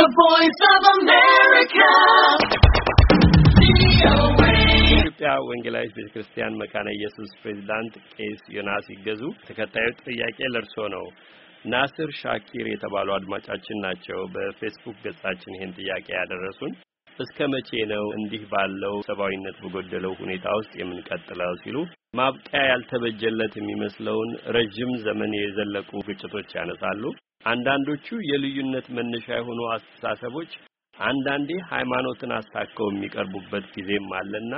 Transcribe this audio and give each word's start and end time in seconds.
The 0.00 0.08
voice 0.18 0.60
of 0.66 0.82
America. 0.92 1.88
የኢትዮጵያ 4.82 5.30
ወንጌላዊት 5.48 5.92
ቤተ 5.96 6.08
ክርስቲያን 6.14 6.56
መካነ 6.60 6.88
ኢየሱስ 6.96 7.30
ፕሬዚዳንት 7.40 7.94
ቄስ 8.14 8.40
ዮናስ 8.56 8.86
ይገዙ፣ 8.94 9.22
ተከታዩ 9.46 9.88
ጥያቄ 10.06 10.38
ለርሶ 10.54 10.76
ነው። 10.94 11.04
ናስር 11.64 12.10
ሻኪር 12.20 12.66
የተባሉ 12.70 13.08
አድማጫችን 13.16 13.82
ናቸው። 13.86 14.20
በፌስቡክ 14.34 14.96
ገጻችን 15.04 15.56
ይህን 15.56 15.74
ጥያቄ 15.78 16.06
ያደረሱን 16.18 16.72
እስከ 17.18 17.48
መቼ 17.54 17.70
ነው 17.92 18.04
እንዲህ 18.18 18.44
ባለው 18.52 18.96
ሰብአዊነት 19.08 19.58
በጎደለው 19.64 20.14
ሁኔታ 20.22 20.46
ውስጥ 20.60 20.72
የምንቀጥለው 20.80 21.54
ሲሉ 21.62 21.76
ማብቂያ 22.20 22.62
ያልተበጀለት 22.70 23.56
የሚመስለውን 23.58 24.30
ረዥም 24.56 24.94
ዘመን 25.06 25.34
የዘለቁ 25.40 25.92
ግጭቶች 26.08 26.48
ያነሳሉ። 26.58 27.02
አንዳንዶቹ 27.44 28.06
የልዩነት 28.30 28.86
መነሻ 28.96 29.26
የሆኑ 29.36 29.60
አስተሳሰቦች 29.74 30.50
አንዳንዴ 30.96 31.50
ሃይማኖትን 31.70 32.32
አስታከው 32.38 32.88
የሚቀርቡበት 32.90 33.66
ጊዜም 33.76 34.08
አለና 34.18 34.54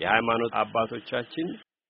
የሃይማኖት 0.00 0.54
አባቶቻችን 0.62 1.48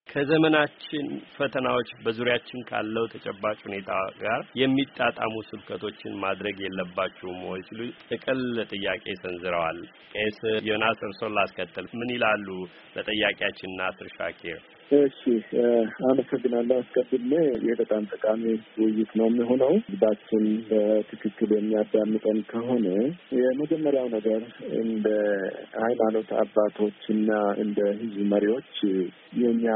ከዘመናችን 0.09 1.07
ፈተናዎች 1.37 1.89
በዙሪያችን 2.05 2.61
ካለው 2.69 3.05
ተጨባጭ 3.15 3.57
ሁኔታ 3.67 3.91
ጋር 4.21 4.41
የሚጣጣሙ 4.61 5.35
ስብከቶችን 5.49 6.13
ማድረግ 6.25 6.57
የለባችሁም 6.65 7.41
ወይ 7.49 7.63
ሲሉ 7.69 7.81
ጥቅል 8.09 8.43
ጥያቄ 8.73 9.05
ሰንዝረዋል። 9.23 9.81
ቄስ 10.15 10.39
ዮናስ 10.69 11.01
እርሶን 11.09 11.35
ላስከትል 11.39 11.89
ምን 11.99 12.13
ይላሉ? 12.15 12.49
ለጠያቂያችን 12.97 13.77
ናስር 13.81 14.11
ሻኪር 14.17 14.61
እሺ 14.91 15.21
አመሰግናለሁ። 16.09 16.77
አስቀድሜ 16.79 17.31
ይህ 17.65 17.75
በጣም 17.81 18.03
ጠቃሚ 18.13 18.43
ውይይት 18.81 19.11
ነው 19.19 19.27
የሚሆነው። 19.27 19.73
ህዝባችን 19.81 20.45
በትክክል 20.69 21.51
የሚያዳምጠን 21.55 22.39
ከሆነ 22.51 22.87
የመጀመሪያው 23.39 24.07
ነገር 24.09 24.43
እንደ 24.83 25.07
ሃይማኖት 25.79 26.31
አባቶች 26.43 27.01
እና 27.09 27.31
እንደ 27.65 27.81
ህዝብ 28.01 28.21
መሪዎች 28.35 28.73
የኛ 29.43 29.67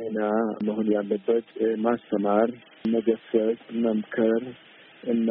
ሚና 0.00 0.20
መሆን 0.66 0.88
ያለበት 0.96 1.48
ማስተማር፣ 1.86 2.50
መገሰጽ፣ 2.88 3.60
መምከር 3.84 4.42
እና 5.06 5.30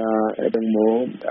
ደግሞ 0.49 0.75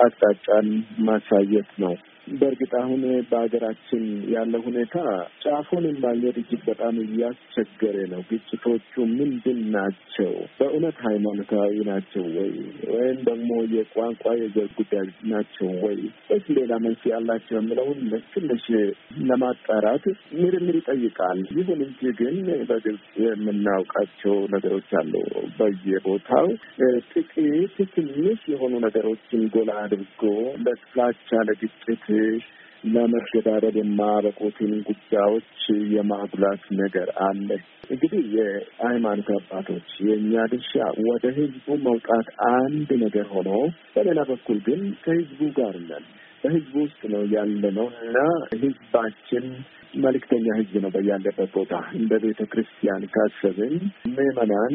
አቅጣጫን 0.05 0.69
ማሳየት 1.07 1.71
ነው። 1.85 1.95
በእርግጥ 2.33 2.71
አሁን 2.79 3.01
በሀገራችን 3.31 4.03
ያለ 4.35 4.55
ሁኔታ 4.67 4.95
ጫፉን 5.43 5.87
ማግኘት 6.05 6.37
እጅግ 6.41 6.61
በጣም 6.69 6.95
እያስቸገረ 7.05 7.97
ነው። 8.13 8.21
ግጭቶቹ 8.31 8.93
ምንድን 9.13 9.59
ናቸው? 9.75 10.31
በእውነት 10.59 10.99
ሃይማኖታዊ 11.07 11.75
ናቸው 11.91 12.25
ወይ 12.37 12.53
ወይም 12.95 13.19
ደግሞ 13.29 13.51
የቋንቋ 13.75 14.25
የዘር 14.41 14.69
ጉዳይ 14.79 15.05
ናቸው 15.33 15.69
ወይ 15.85 15.99
ወይስ 16.31 16.47
ሌላ 16.59 16.73
መንስኤ 16.85 17.13
ያላቸው 17.15 17.57
የምለውን 17.59 18.01
ትንሽ 18.33 18.65
ለማጣራት 19.29 20.07
ምርምር 20.41 20.79
ይጠይቃል። 20.81 21.43
ይሁን 21.57 21.83
እንጂ 21.89 22.13
ግን 22.21 22.39
በግልጽ 22.71 23.07
የምናውቃቸው 23.25 24.37
ነገሮች 24.55 24.91
አሉ። 25.01 25.15
በየቦታው 25.59 26.49
ጥቂት 27.13 27.77
ትንሽ 27.95 28.34
የሆኑ 28.51 28.75
ነገሮችን 28.85 29.43
ጎላ 29.55 29.71
አድርጎ 29.83 30.23
ለጥላቻ 30.65 31.31
ለግጭት 31.49 32.05
ለመገዳደል 32.87 33.77
የማያበቁትን 33.79 34.73
ጉዳዮች 34.89 35.61
የማጉላት 35.95 36.65
ነገር 36.81 37.09
አለ። 37.27 37.49
እንግዲህ 37.91 38.23
የሃይማኖት 38.37 39.29
አባቶች 39.37 39.89
የእኛ 40.07 40.45
ድርሻ 40.53 40.73
ወደ 41.07 41.25
ህዝቡ 41.39 41.77
መውጣት 41.87 42.29
አንድ 42.53 42.91
ነገር 43.05 43.27
ሆኖ፣ 43.35 43.51
በሌላ 43.95 44.21
በኩል 44.31 44.61
ግን 44.69 44.83
ከህዝቡ 45.05 45.41
ጋር 45.59 45.77
ነን። 45.89 46.05
በህዝቡ 46.45 46.75
ውስጥ 46.83 47.03
ነው 47.13 47.23
ያለ 47.35 47.65
ነው 47.77 47.87
እና 48.01 48.17
ህዝባችን 48.55 49.45
መልእክተኛ 50.03 50.47
ህዝብ 50.57 50.75
ነው 50.85 50.91
በያለበት 50.95 51.51
ቦታ 51.55 51.75
እንደ 51.99 52.13
ቤተ 52.25 52.43
ክርስቲያን 52.53 53.03
ካሰብን 53.15 53.75
ምዕመናን 54.15 54.75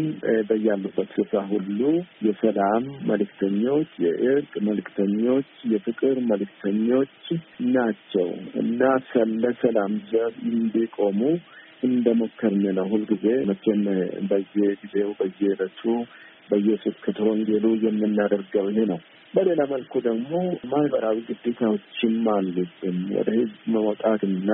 በያሉበት 0.49 1.09
ስፍራ 1.15 1.41
ሁሉ 1.51 1.79
የሰላም 2.27 2.85
መልእክተኞች፣ 3.05 3.91
የእርቅ 4.05 4.53
መልእክተኞች፣ 4.67 5.49
የፍቅር 5.73 6.17
መልእክተኞች 6.31 7.13
ናቸው 7.73 8.29
እና 8.63 8.81
ለሰላም 9.43 9.93
ዘብ 10.11 10.35
እንዲቆሙ 10.51 11.21
እንደ 11.83 12.07
ሞከርን 12.13 12.65
ነው። 12.77 12.87
ሁልጊዜ 12.93 13.27
መቼም 13.49 13.83
በየጊዜው 14.31 15.11
በየዕለቱ 15.19 15.81
በየስብከተ 16.49 17.19
ወንጌሉ 17.29 17.65
የምናደርገው 17.83 18.67
ይሄ 18.71 18.85
ነው። 18.91 18.99
በሌላ 19.33 19.61
መልኩ 19.71 19.93
ደግሞ 20.05 20.31
ማህበራዊ 20.71 21.17
ግዴታዎችም 21.27 22.15
አሉብን። 22.31 22.97
ወደ 23.17 23.29
ህዝብ 23.35 23.59
መውጣትና 23.75 24.49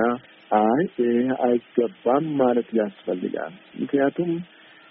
አይ 0.58 0.82
ይህ 1.00 1.30
አይገባም 1.46 2.26
ማለት 2.40 2.68
ያስፈልጋል። 2.78 3.54
ምክንያቱም 3.80 4.30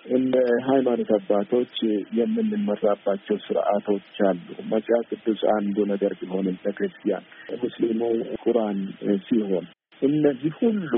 እንደ 0.09 0.35
ሃይማኖት 0.67 1.11
አባቶች 1.17 1.75
የምንመራባቸው 2.17 3.37
ስርዓቶች 3.45 4.17
አሉ። 4.27 4.43
መጽሐፍ 4.73 5.05
ቅዱስ 5.13 5.41
አንዱ 5.55 5.77
ነገር 5.93 6.13
ቢሆንም 6.19 6.57
ለክርስቲያን 6.65 7.23
ሙስሊሙ 7.63 8.01
ቁርአን 8.43 8.79
ሲሆን 9.27 9.65
እነዚህ 10.01 10.53
ሁሉ 10.61 10.91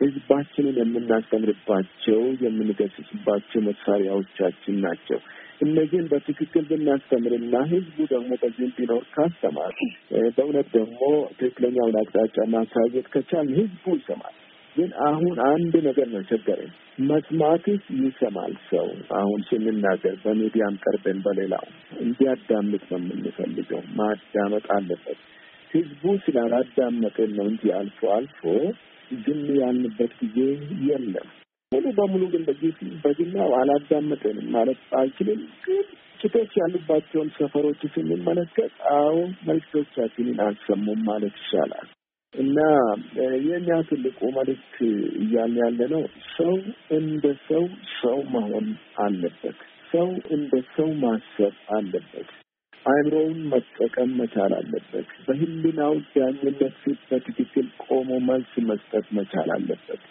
ህዝባችንን 0.00 0.76
የምናስተምርባቸው 0.80 2.22
የምንገስጽባቸው 2.44 3.60
መሳሪያዎቻችን 3.62 4.76
ናቸው። 4.80 5.20
እነዚህን 5.60 6.08
በትክክል 6.10 6.64
ብናስተምርና 6.70 7.54
ህዝቡ 7.70 7.96
ደግሞ 8.10 8.30
በዚህም 8.42 8.72
ቢኖር 8.76 9.04
ካስተማር 9.14 9.74
በእውነት 10.36 10.68
ደግሞ 10.74 11.00
ትክክለኛውን 11.38 11.96
አቅጣጫ 12.00 12.36
ማሳየት 12.54 13.06
ከቻል 13.14 13.48
ህዝቡ 13.58 13.94
ይሰማል። 13.98 14.34
ግን 14.76 14.90
አሁን 15.06 15.36
አንድ 15.44 15.74
ነገር 15.86 16.08
ነው 16.14 16.22
ቸገረኝ። 16.30 16.72
መስማትስ 17.08 17.84
ይሰማል 18.00 18.52
ሰው 18.68 18.88
አሁን 19.20 19.40
ስንናገር 19.48 20.16
በሚዲያም 20.24 20.76
ቀርበን 20.84 21.18
በሌላው 21.24 21.64
እንዲያዳምጥ 22.00 22.82
ነው 22.92 23.00
የምንፈልገው። 23.02 23.82
ማዳመጥ 23.98 24.66
አለበት። 24.76 25.20
ህዝቡ 25.70 26.02
ስላላዳመጠን 26.26 27.32
ነው 27.38 27.48
እንጂ 27.52 27.72
አልፎ 27.78 28.10
አልፎ 28.14 28.42
ዝም 29.18 29.42
ያልንበት 29.58 30.12
ጊዜ 30.20 30.38
የለም። 30.88 31.28
ሙሉ 31.72 31.86
በሙሉ 31.94 32.22
ግን 32.32 32.42
በጅምላው 33.02 33.50
አላዳመጠንም 33.58 34.46
ማለት 34.52 34.80
አልችልም። 34.98 35.40
ግን 35.64 35.86
ችቶች 36.20 36.52
ያሉባቸውን 36.60 37.28
ሰፈሮች 37.36 37.80
ስንመለከት 37.94 38.74
አዎ 38.92 39.16
መልክቶቻችንን 39.48 40.38
አልሰሙም 40.44 41.00
ማለት 41.04 41.34
ይሻላል። 41.42 41.88
እና 42.34 42.58
የእኛ 43.42 43.78
ትልቁ 43.88 44.20
መልእክት 44.38 44.76
እያልን 45.20 45.60
ያለ 45.62 45.80
ነው 45.92 46.02
ሰው 46.32 46.54
እንደ 46.90 47.34
ሰው 47.48 47.64
ሰው 48.00 48.18
መሆን 48.34 48.66
አለበት። 48.98 49.58
ሰው 49.92 50.08
እንደ 50.30 50.62
ሰው 50.74 50.90
ማሰብ 51.02 51.54
አለበት። 51.76 52.28
አእምሮውን 52.86 53.38
መጠቀም 53.52 54.10
መቻል 54.18 54.52
አለበት። 54.58 55.08
በህሊናው 55.26 55.94
ዳኝነት 56.12 56.76
ፊት 56.82 57.00
በትክክል 57.10 57.68
ቆሞ 57.86 58.18
መልስ 58.28 58.52
መስጠት 58.68 59.08
መቻል 59.18 59.50
አለበት። 59.56 60.02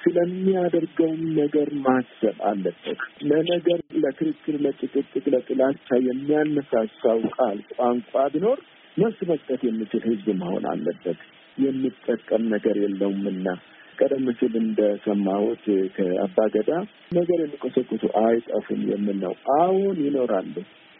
ስለሚያደርገውም 0.00 1.22
ነገር 1.38 1.68
ማሰብ 1.84 2.36
አለበት። 2.48 3.00
ለነገር፣ 3.28 3.80
ለክርክር፣ 4.02 4.56
ለጭቅጭቅ፣ 4.64 5.24
ለጥላቻ 5.34 5.88
የሚያነሳሳው 6.08 7.20
ቃል 7.36 7.58
ቋንቋ 7.74 8.24
ቢኖር 8.34 8.60
መልስ 8.96 9.18
መስጠት 9.30 9.60
የሚችል 9.66 10.02
ህዝብ 10.08 10.28
መሆን 10.40 10.64
አለበት። 10.70 11.20
የሚጠቀም 11.58 12.42
ነገር 12.54 12.76
የለውምና 12.82 13.46
ቀደም 13.98 14.26
ሲል 14.38 14.54
እንደሰማሁት 14.60 15.64
ከአባገዳ 15.96 16.70
ነገር 17.12 17.38
የሚቆሰቁሱ 17.42 18.04
አይጠፉም 18.22 18.82
የምን 18.90 19.18
ነው። 19.24 19.34
አሁን 19.58 19.96
ይኖራሉ። 20.06 20.54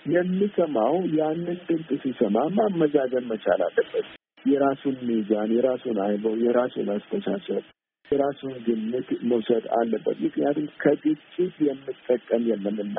የሚሰማው 0.07 0.95
ያንን 1.17 1.59
ድምፅ 1.69 1.91
ሲሰማ 2.05 2.37
ማመዛዘን 2.59 3.27
መቻል 3.33 3.61
አለበት። 3.67 4.07
የራሱን 4.45 4.97
ሚዛን፣ 5.09 5.51
የራሱን 5.57 5.99
አይምሮ፣ 6.05 6.33
የራሱን 6.45 6.89
አስተሳሰብ 6.95 7.65
የራሱን 8.11 8.55
ግምት 8.67 9.09
መውሰድ 9.31 9.65
አለበት። 9.77 10.17
ምክንያቱም 10.25 10.67
ከግጭት 10.79 11.57
የምጠቀም 11.67 12.45
የለምና 12.51 12.97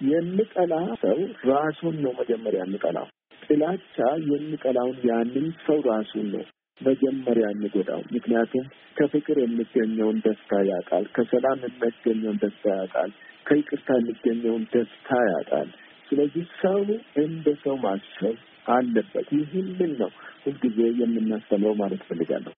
የሚጠላ 0.00 0.72
ሰው 1.02 1.18
ራሱን 1.48 1.94
ነው 2.04 2.12
መጀመሪያ 2.18 2.60
የሚጠላው። 2.64 3.06
ጥላቻ 3.42 3.96
የሚጠላውን 4.30 4.98
ያንን 5.08 5.46
ሰው 5.66 5.78
ራሱን 5.88 6.26
ነው 6.34 6.44
መጀመሪያ 6.80 7.46
የሚጎዳው። 7.50 8.00
ምክንያቱም 8.14 8.64
ከፍቅር 8.96 9.36
የሚገኘውን 9.42 10.18
ደስታ 10.26 10.60
ያጣል፣ 10.70 11.04
ከሰላም 11.16 11.60
የሚገኘውን 11.66 12.40
ደስታ 12.42 12.66
ያጣል፣ 12.80 13.10
ከይቅርታ 13.46 13.88
የሚገኘውን 13.98 14.64
ደስታ 14.74 15.18
ያጣል። 15.30 15.68
ስለዚህ 16.08 16.44
ሰው 16.62 16.80
እንደ 17.22 17.56
ሰው 17.64 17.76
ማሰብ 17.84 18.36
አለበት። 18.68 19.28
ይህንን 19.38 19.92
ነው 19.98 20.10
ሁልጊዜ 20.44 20.78
የምናስተምረው 21.00 21.74
ማለት 21.74 22.02
ፈልጋለሁ። 22.08 22.54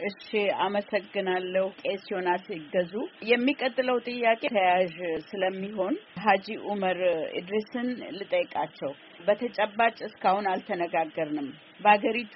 እሺ፣ 0.00 0.28
አመሰግናለሁ 0.64 1.64
ቄስ 1.82 2.04
ዮናስ 2.12 2.44
ይገዙ። 2.54 2.92
የሚቀጥለው 3.30 3.98
ጥያቄ 4.08 4.42
ተያያዥ 4.48 4.96
ስለሚሆን 5.28 5.94
ሀጂ 6.24 6.46
ኡመር 6.70 7.00
ኢድሪስን 7.40 7.88
ልጠይቃቸው። 8.18 8.92
በተጨባጭ 9.26 9.96
እስካሁን 10.08 10.48
አልተነጋገርንም። 10.52 11.48
በሀገሪቱ 11.82 12.34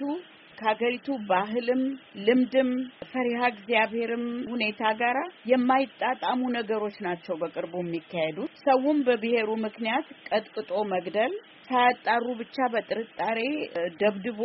ከሀገሪቱ 0.57 1.07
ባህልም 1.29 1.81
ልምድም 2.25 2.69
ፈሪሃ 3.09 3.41
እግዚአብሔርም 3.53 4.23
ሁኔታ 4.51 4.91
ጋር 5.01 5.17
የማይጣጣሙ 5.51 6.41
ነገሮች 6.57 6.95
ናቸው 7.05 7.35
በቅርቡ 7.41 7.73
የሚካሄዱት። 7.83 8.53
ሰውም 8.63 8.99
በብሔሩ 9.07 9.49
ምክንያት 9.65 10.07
ቀጥቅጦ 10.29 10.71
መግደል፣ 10.93 11.33
ሳያጣሩ 11.69 12.25
ብቻ 12.41 12.57
በጥርጣሬ 12.73 13.39
ደብድቦ 14.01 14.39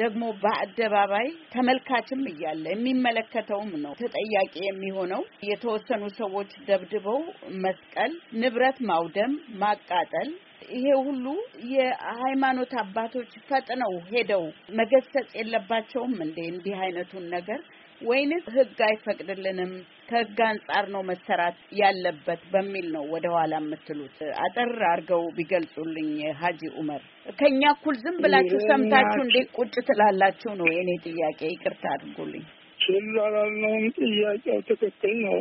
ደግሞ 0.00 0.22
በአደባባይ 0.42 1.26
ተመልካችም 1.52 2.22
እያለ 2.30 2.64
የሚመለከተውም 2.72 3.72
ነው 3.84 3.92
ተጠያቂ 4.00 4.54
የሚሆነው። 4.64 5.22
የተወሰኑ 5.48 6.04
ሰዎች 6.20 6.52
ደብድበው 6.68 7.20
መስቀል፣ 7.64 8.12
ንብረት 8.40 8.78
ማውደም፣ 8.90 9.34
ማቃጠል 9.62 10.30
ይሄ 10.70 10.86
ሁሉ 11.06 11.26
የሃይማኖት 11.72 12.72
አባቶች 12.82 13.30
ፈጥነው 13.48 13.92
ሄደው 14.10 14.44
መገሰጽ 14.78 15.30
የለባቸውም 15.38 16.14
እንዴ? 16.26 16.38
እንዲህ 16.52 16.76
አይነቱን 16.82 17.24
ነገር 17.36 17.60
ወይንስ 18.00 18.44
ሕግ 18.54 18.78
አይፈቅድልንም 18.86 19.72
ከሕግ 20.08 20.38
አንጻር 20.46 20.84
ነው 20.94 21.02
መሰራት 21.08 21.58
ያለበት 21.80 22.42
በሚል 22.52 22.86
ነው 22.94 23.04
ወደ 23.12 23.26
ኋላ 23.34 23.52
የምትሉት? 23.60 24.16
አጠር 24.44 24.70
አድርገው 24.90 25.22
ቢገልጹልኝ 25.36 26.08
ሀጂ 26.40 26.60
ኡመር። 26.76 27.02
ከኛ 27.40 27.62
እኩል 27.74 27.96
ዝም 28.04 28.16
ብላችሁ 28.24 28.60
ሰምታችሁ 28.70 29.20
እንዴት 29.26 29.50
ቁጭ 29.58 29.74
ትላላችሁ 29.88 30.52
ነው 30.60 30.68
የእኔ 30.72 30.90
ጥያቄ። 31.06 31.40
ይቅርታ 31.52 31.84
አድርጉልኝ። 31.94 32.44
ችላ 32.80 33.16
ላልነውም 33.34 33.86
ጥያቄው 34.00 34.58
ትክክል 34.70 35.16
ነው። 35.26 35.38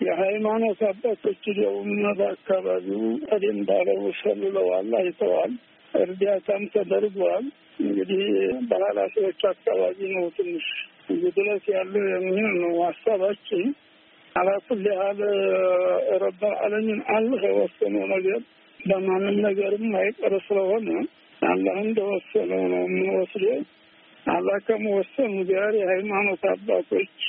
የሃይማኖት 0.00 0.80
አባቶች 0.88 1.44
ደውና 1.58 2.04
በአካባቢው 2.18 3.02
ቀደም 3.28 3.58
ባለው 3.68 4.00
ሰልለዋል፣ 4.22 4.88
አይተዋል፣ 5.00 5.52
እርዳታም 5.94 6.62
ተደርጓል። 6.74 7.44
እንግዲህ 7.82 8.22
በኃላፊዎች 8.70 9.42
አካባቢ 9.50 9.98
ነው 10.14 10.24
ትንሽ 10.36 10.66
ጉድለት 11.22 11.64
ያለው 11.72 12.04
የሚሆን 12.10 12.54
ነው 12.62 12.72
ሀሳባችን። 12.82 13.64
አላኩል 14.34 14.82
ያህል 14.90 15.20
ረብ 16.22 16.42
ዓለሚን 16.58 17.00
አላህ 17.14 17.42
የወሰነው 17.48 18.04
ነገር 18.12 18.40
በማንም 18.80 19.36
ነገርም 19.46 19.90
አይቀር 19.98 20.34
ስለሆነ 20.46 20.88
አላህ 21.42 21.76
እንደወሰነው 21.84 22.62
ነው 22.72 22.82
የምንወስደው። 22.86 23.60
አላህ 24.26 24.56
ከመወሰኑ 24.66 25.32
ጋር 25.48 25.72
የሃይማኖት 25.78 26.42
አባቶች 26.50 27.22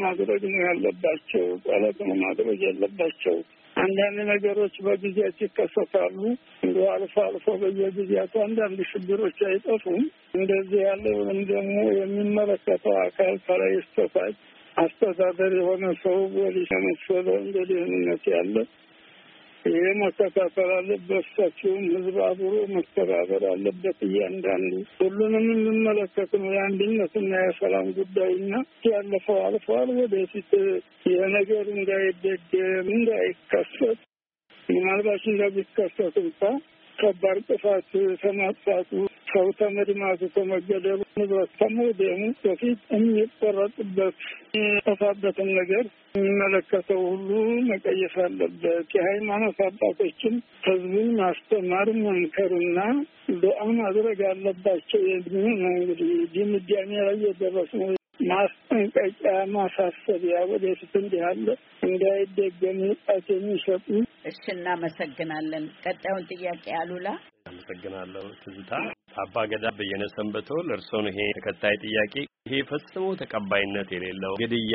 ማድረግ 0.00 0.42
ነው 0.52 0.62
ያለባቸው፣ 0.68 1.44
ጸሎት 1.66 1.98
ነው 2.08 2.16
ማድረግ 2.24 2.58
ያለባቸው። 2.68 3.36
አንዳንድ 3.76 4.18
ነገሮች 4.30 4.74
በጊዜያት 4.84 5.38
ይከሰታሉ። 5.44 6.18
እንደ 6.62 6.78
አልፎ 6.92 7.14
አልፎ 7.24 7.46
በየጊዜያቱ 7.62 8.34
አንዳንድ 8.44 8.78
ሽብሮች 8.90 9.38
አይጠፉም። 9.48 10.02
እንደዚህ 10.36 10.80
ያለውንም 10.86 11.40
ደግሞ 11.50 11.76
የሚመለከተው 11.98 12.96
አካል 13.04 13.34
ከላይ 13.46 13.74
እስከታች 13.80 14.36
አስተዳደር 14.76 15.52
የሆነ 15.58 15.84
ሰው 16.00 16.16
ፖሊስ 16.34 16.70
የመሰለ 16.74 17.26
እንደ 17.42 17.56
ደህንነት 17.70 18.24
ያለ 18.32 18.56
ይሄ 19.68 19.84
መከታተል 20.00 20.70
አለበት። 20.76 21.26
ሰፊውም 21.32 21.84
ህዝብ 21.94 22.16
አብሮ 22.26 22.54
መተባበር 22.72 23.44
አለበት። 23.52 23.98
እያንዳንዱ 24.06 24.72
ሁሉንም 25.00 25.46
የሚመለከት 25.52 26.32
ነው 26.40 26.50
የአንድነትና 26.54 27.32
የሰላም 27.42 27.88
ጉዳይና 27.98 28.52
ያለፈው 28.88 29.38
አልፈዋል። 29.46 29.90
ወደፊት 30.00 30.52
ይህ 31.06 31.20
ነገር 31.36 31.64
እንዳይደገም 31.76 32.88
እንዳይከሰት 32.96 34.00
ምናልባት 34.68 35.24
እንደሚከሰት 35.26 36.16
እንኳ 36.22 36.40
ከባድ 36.98 37.38
ጥፋት 37.48 37.90
ከማጥፋቱ 38.22 38.90
ሰው 39.32 39.46
ተመድማቱ 39.58 40.20
ከመገደሉ 40.34 41.00
ንብረት 41.18 41.50
ከመውደሙ 41.60 42.20
በፊት 42.42 42.80
የሚቆረጥበት 42.94 44.14
የሚጠፋበትን 44.56 45.48
ነገር 45.58 45.84
የሚመለከተው 46.16 47.00
ሁሉ 47.08 47.30
መቀየስ 47.70 48.14
አለበት። 48.24 48.62
የሃይማኖት 48.96 49.58
አባቶችን 49.66 50.34
ህዝቡን 50.66 51.10
ማስተማር 51.20 51.90
መምከርና 52.00 52.78
ዱዓ 53.42 53.60
ማድረግ 53.80 54.20
አለባቸው 54.30 55.02
ነው። 55.34 55.74
እንግዲህ 55.74 56.12
ድምዳሜ 56.34 56.92
ላይ 57.00 57.18
የደረስነው 57.26 57.92
ማስጠንቀቂያ፣ 58.20 59.32
ማሳሰቢያ 59.54 60.36
ወደፊት 60.50 60.92
እንዲህ 61.00 61.22
አለ 61.28 61.46
እንዳይደገም 61.82 62.78
ንቃት 62.84 63.26
የሚሰጡ 63.34 63.86
እሺ፣ 64.24 64.42
እናመሰግናለን። 64.54 65.64
ቀጣዩን 65.84 66.24
ጥያቄ 66.32 66.64
አሉላ። 66.80 67.08
አመሰግናለሁ 67.68 68.24
ትዝታ። 68.42 68.72
አባ 69.22 69.34
ገዳ 69.50 69.66
በየነ 69.76 70.04
ሰንበቶ 70.12 70.48
ለእርስዎ 70.66 70.98
ይሄ 71.06 71.18
ተከታይ 71.36 71.74
ጥያቄ። 71.84 72.14
ይሄ 72.46 72.58
ፈጽሞ 72.68 73.04
ተቀባይነት 73.20 73.88
የሌለው 73.94 74.32
ግድያ 74.40 74.74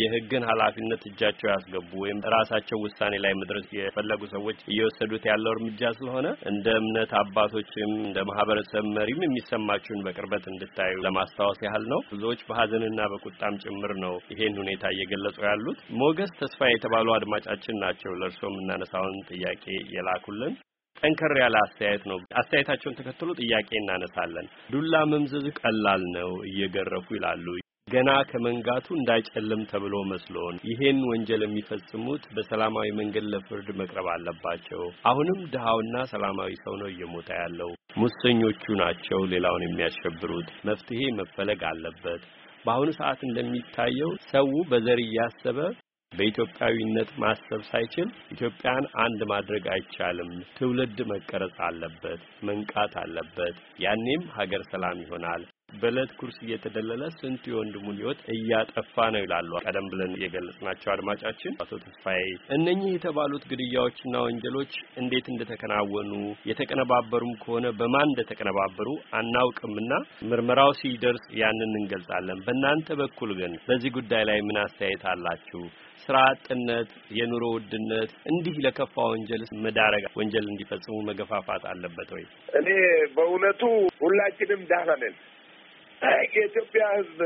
የህግን 0.00 0.42
ኃላፊነት 0.50 1.02
እጃቸው 1.08 1.48
ያስገቡ 1.52 1.90
ወይም 2.02 2.18
ራሳቸው 2.34 2.78
ውሳኔ 2.84 3.14
ላይ 3.24 3.32
መድረስ 3.40 3.66
የፈለጉ 3.78 4.20
ሰዎች 4.34 4.58
እየወሰዱት 4.70 5.24
ያለው 5.30 5.50
እርምጃ 5.54 5.82
ስለሆነ 5.98 6.28
እንደ 6.52 6.76
እምነት 6.80 7.12
አባቶችም 7.22 7.92
እንደ 8.02 8.24
ማህበረሰብ 8.30 8.86
መሪም 8.96 9.26
የሚሰማችሁን 9.26 10.04
በቅርበት 10.06 10.46
እንድታዩ 10.52 11.02
ለማስታወስ 11.06 11.60
ያህል 11.66 11.86
ነው። 11.94 12.02
ብዙዎች 12.12 12.42
በሀዘንና 12.48 13.10
በቁጣም 13.14 13.60
ጭምር 13.64 13.94
ነው 14.04 14.16
ይሄን 14.32 14.56
ሁኔታ 14.62 14.84
እየገለጹ 14.94 15.38
ያሉት። 15.48 15.80
ሞገስ 16.02 16.34
ተስፋ 16.40 16.70
የተባሉ 16.70 17.08
አድማጫችን 17.16 17.82
ናቸው 17.84 18.12
ለእርስዎ 18.20 18.50
የምናነሳውን 18.52 19.18
ጥያቄ 19.30 19.64
የላኩልን። 19.96 20.54
ጠንከር 21.02 21.34
ያለ 21.40 21.56
አስተያየት 21.62 22.04
ነው። 22.10 22.18
አስተያየታቸውን 22.40 22.98
ተከትሎ 22.98 23.30
ጥያቄ 23.40 23.68
እናነሳለን። 23.78 24.46
ዱላ 24.72 24.94
መምዘዝ 25.12 25.46
ቀላል 25.60 26.04
ነው 26.16 26.30
እየገረፉ 26.50 27.06
ይላሉ። 27.16 27.46
ገና 27.88 28.10
ከመንጋቱ 28.30 28.86
እንዳይጨልም 28.96 29.62
ተብሎ 29.70 29.94
መስሎን 30.10 30.56
ይሄን 30.68 30.98
ወንጀል 31.08 31.42
የሚፈጽሙት 31.44 32.24
በሰላማዊ 32.34 32.88
መንገድ 32.98 33.24
ለፍርድ 33.32 33.68
መቅረብ 33.80 34.08
አለባቸው። 34.12 34.82
አሁንም 35.10 35.40
ድሃውና 35.54 36.04
ሰላማዊ 36.12 36.52
ሰው 36.64 36.74
ነው 36.82 36.88
እየሞተ 36.92 37.30
ያለው። 37.40 37.70
ሙሰኞቹ 37.96 38.62
ናቸው 38.82 39.20
ሌላውን 39.32 39.64
የሚያሸብሩት። 39.66 40.50
መፍትሄ 40.68 41.00
መፈለግ 41.18 41.62
አለበት። 41.70 42.22
በአሁኑ 42.64 42.90
ሰዓት 42.98 43.20
እንደሚታየው 43.26 44.10
ሰው 44.30 44.48
በዘር 44.70 45.00
እያሰበ 45.04 45.58
በኢትዮጵያዊነት 46.12 47.10
ማሰብ 47.22 47.60
ሳይችል 47.68 48.08
ኢትዮጵያን 48.34 48.84
አንድ 49.04 49.20
ማድረግ 49.30 49.64
አይቻልም። 49.74 50.30
ትውልድ 50.56 50.98
መቀረጽ 51.10 51.56
አለበት፣ 51.66 52.20
መንቃት 52.48 52.94
አለበት። 53.02 53.56
ያኔም 53.84 54.24
ሀገር 54.36 54.62
ሰላም 54.70 55.00
ይሆናል። 55.04 55.42
በዕለት 55.74 56.12
ኩርስ 56.18 56.38
እየተደለለ 56.44 57.02
ስንቱ 57.16 57.42
የወንድሙን 57.50 57.98
ሕይወት 57.98 58.20
እያጠፋ 58.34 59.04
ነው 59.14 59.20
ይላሉ 59.24 59.50
ቀደም 59.62 59.86
ብለን 59.92 60.12
የገለጽናቸው 60.22 60.90
አድማጫችን 60.94 61.52
አቶ 61.62 61.78
ተስፋዬ። 61.84 62.24
እነኚህ 62.56 62.90
የተባሉት 62.92 63.44
ግድያዎችና 63.50 64.22
ወንጀሎች 64.26 64.72
እንዴት 64.96 65.28
እንደተከናወኑ 65.32 66.12
የተቀነባበሩም 66.50 67.34
ከሆነ 67.42 67.68
በማን 67.78 68.10
እንደተቀነባበሩ 68.10 68.88
አናውቅምና 69.20 69.92
ምርመራው 70.30 70.72
ሲደርስ 70.80 71.24
ያንን 71.40 71.78
እንገልጻለን። 71.80 72.42
በእናንተ 72.46 72.98
በኩል 73.00 73.32
ግን 73.40 73.54
በዚህ 73.68 73.92
ጉዳይ 73.98 74.24
ላይ 74.30 74.40
ምን 74.48 74.58
አስተያየት 74.64 75.06
አላችሁ? 75.12 75.62
ስራ 76.02 76.16
አጥነት፣ 76.28 76.88
የኑሮ 77.18 77.44
ውድነት 77.54 78.12
እንዲህ 78.30 78.56
ለከፋ 78.64 78.94
ወንጀል 79.12 79.42
መዳረግ 79.64 80.04
ወንጀል 80.18 80.46
እንዲፈጽሙ 80.52 80.96
መገፋፋት 81.08 81.64
አለበት 81.70 82.10
ወይ? 82.16 82.24
እኔ 82.60 82.68
በእውነቱ 83.16 83.62
ሁላችንም 84.02 84.62
ደህና 84.70 84.90
ነን። 85.02 85.16
የኢትዮጵያ 86.32 86.84
ሕዝብ 86.94 87.20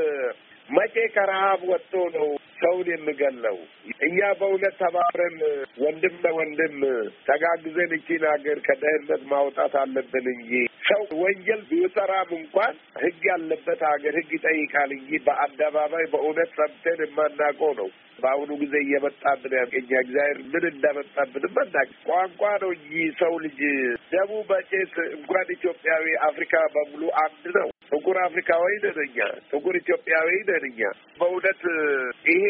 መቼ 0.69 0.95
ከረሀብ 1.15 1.61
ወጥቶ 1.71 1.95
ነው 2.15 2.29
ሰውን 2.61 2.89
የሚገለው? 2.93 3.57
እኛ 4.07 4.19
በእውነት 4.41 4.75
ተባብረን 4.81 5.37
ወንድም 5.83 6.15
ለወንድም 6.25 6.77
ተጋግዘን 7.29 7.93
እቺን 7.99 8.25
ሀገር 8.33 8.59
ከድህነት 8.67 9.23
ማውጣት 9.33 9.75
አለብን 9.83 10.27
እንጂ 10.35 10.53
ሰው 10.85 11.03
ወንጀል 11.21 11.61
ቢሰራም 11.69 12.31
እንኳን 12.39 12.73
ሕግ 13.03 13.23
ያለበት 13.29 13.83
ሀገር 13.91 14.15
ሕግ 14.19 14.31
ይጠይቃል 14.37 14.91
እንጂ 14.97 15.21
በአደባባይ 15.27 16.05
በእውነት 16.13 16.51
ሰምተን 16.59 17.01
የማናውቀው 17.05 17.73
ነው። 17.81 17.89
በአሁኑ 18.19 18.51
ጊዜ 18.61 18.75
እየመጣብን 18.83 19.55
ያገኛ 19.59 19.91
እግዚአብሔር 20.01 20.39
ምን 20.53 20.65
እንዳመጣብን 20.69 21.45
መናቅ 21.57 21.89
ቋንቋ 22.09 22.43
ነው 22.63 22.71
እንጂ 22.77 22.93
ሰው 23.21 23.33
ልጅ 23.45 23.59
ደሙ 24.13 24.31
በጭስ 24.51 24.93
እንኳን 25.11 25.49
ኢትዮጵያዊ 25.57 26.07
አፍሪካ 26.29 26.55
በሙሉ 26.75 27.03
አንድ 27.25 27.47
ነው። 27.59 27.69
ጥቁር 27.91 28.17
አፍሪካዊ 28.23 28.65
ነን 28.85 28.99
እኛ፣ 29.05 29.19
ጥቁር 29.51 29.75
ኢትዮጵያዊ 29.81 30.29
ነን 30.49 30.65
እኛ። 30.69 30.81
በእውነት 31.21 31.63
ይሄ 32.29 32.45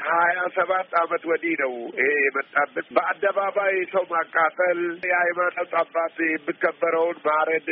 ከሀያ 0.00 0.38
ሰባት 0.56 0.92
አመት 1.00 1.22
ወዲህ 1.30 1.54
ነው 1.62 1.72
ይሄ 1.98 2.08
የመጣበት። 2.26 2.86
በአደባባይ 2.96 3.76
ሰው 3.94 4.04
ማቃጠል፣ 4.12 4.80
የሃይማኖት 5.08 5.74
አባት 5.82 6.16
የሚከበረውን 6.26 7.18
ማረድ፣ 7.26 7.68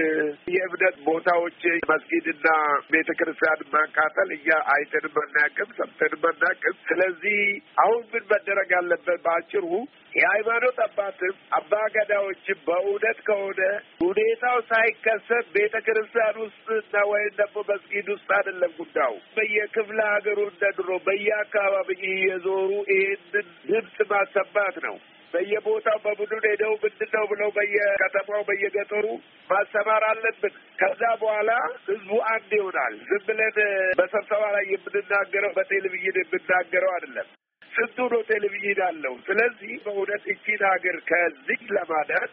የእምነት 0.54 0.96
ቦታዎች 1.08 1.60
መስጊድና 1.92 2.48
ቤተ 2.92 3.10
ክርስቲያን 3.20 3.62
ማቃጠል 3.74 4.30
እኛ 4.38 4.60
አይተንም 4.74 5.16
አናውቅም፣ 5.22 5.70
ሰምተንም 5.80 6.24
አናውቅም። 6.30 6.78
ስለዚህ 6.88 7.40
አሁን 7.84 8.02
ምን 8.12 8.24
መደረግ 8.32 8.70
ያለበት 8.78 9.20
በአጭሩ 9.26 9.66
የሃይማኖት 10.14 10.78
አባትም 10.84 11.34
አባ 11.58 11.72
ገዳዎችም 11.94 12.58
በእውነት 12.66 13.18
ከሆነ 13.28 13.60
ሁኔታው 14.02 14.58
ሳይከሰት 14.70 15.46
ቤተ 15.54 15.74
ክርስቲያን 15.86 16.36
ውስጥ 16.42 16.66
እና 16.80 17.04
ወይም 17.12 17.32
ደግሞ 17.38 17.62
መስጊድ 17.70 18.08
ውስጥ 18.14 18.28
አይደለም 18.38 18.72
ጉዳዩ። 18.80 19.14
በየክፍለ 19.36 19.98
ሀገሩ 20.10 20.38
እንደ 20.48 20.72
ድሮ 20.78 20.90
በየአካባቢ 21.06 21.88
እየዞሩ 22.10 22.70
ይህንን 22.92 23.48
ድምፅ 23.68 23.98
ማሰማት 24.12 24.78
ነው። 24.86 24.96
በየቦታው 25.34 25.98
በቡድን 26.04 26.42
ሄደው 26.46 26.72
ምንድን 26.82 27.10
ነው 27.16 27.24
ብለው 27.30 27.50
በየከተማው 27.56 28.42
በየገጠሩ 28.48 29.06
ማሰማር 29.50 30.04
አለብን። 30.10 30.52
ከዛ 30.78 31.02
በኋላ 31.22 31.50
ህዝቡ 31.86 32.10
አንድ 32.32 32.50
ይሆናል። 32.58 32.96
ዝም 33.08 33.22
ብለን 33.28 33.56
በስብሰባ 33.98 34.42
ላይ 34.56 34.66
የምንናገረው 34.72 35.54
በቴሌቪዥን 35.56 36.18
የምናገረው 36.22 36.92
አይደለም። 36.96 37.28
ስንቱ 37.72 37.98
ነው 38.12 38.22
ቴሌቪዥን 38.28 38.80
አለው። 38.86 39.14
ስለዚህ 39.26 39.72
በእውነት 39.84 40.24
እቺን 40.34 40.62
ሀገር 40.68 40.96
ከዚህ 41.10 41.60
ለማዳን 41.76 42.30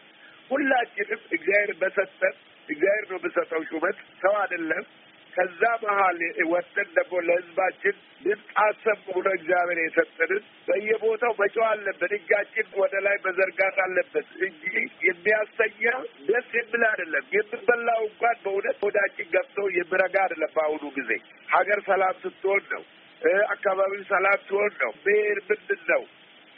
ሁላችንም 0.50 1.20
እግዚአብሔር 1.36 1.72
በሰጠን 1.82 2.34
እግዚአብሔር 2.68 3.06
ነው 3.12 3.18
በሰጠው 3.24 3.62
ሹመት 3.70 3.98
ሰው 4.22 4.34
አይደለም። 4.40 4.84
ከዛ 5.32 5.62
መሀል 5.82 6.18
ወጥተን 6.50 6.88
ደግሞ 6.96 7.18
ለህዝባችን 7.26 7.94
ድምፅ 8.22 8.48
አሰሙ 8.62 9.04
ብሎ 9.16 9.26
እግዚአብሔር 9.36 9.78
የሰጠንን 9.82 10.40
በየቦታው 10.68 11.32
መጮህ 11.40 11.66
አለብን። 11.68 12.12
እጃችን 12.18 12.66
ወደ 12.80 12.94
ላይ 13.06 13.16
መዘርጋት 13.26 13.76
አለበት 13.84 14.28
እንጂ 14.46 14.64
የሚያሰኛ 15.08 15.84
ደስ 16.28 16.48
የሚል 16.58 16.84
አይደለም። 16.90 17.26
የምንበላው 17.36 18.02
እንኳን 18.10 18.38
በእውነት 18.44 18.80
ወዳችን 18.88 19.30
ገብቶ 19.36 19.68
የሚረጋ 19.78 20.16
አይደለም። 20.24 20.52
በአሁኑ 20.56 20.84
ጊዜ 20.98 21.12
ሀገር 21.48 21.80
ሰላም 21.88 22.16
ስትሆን 22.24 22.64
ነው 22.74 22.84
አካባቢው 23.50 24.02
ሰላም 24.10 24.40
ሲሆን 24.46 24.72
ነው። 24.82 24.92
ብሔር 25.04 25.38
ምንድን 25.48 25.82
ነው? 25.90 26.02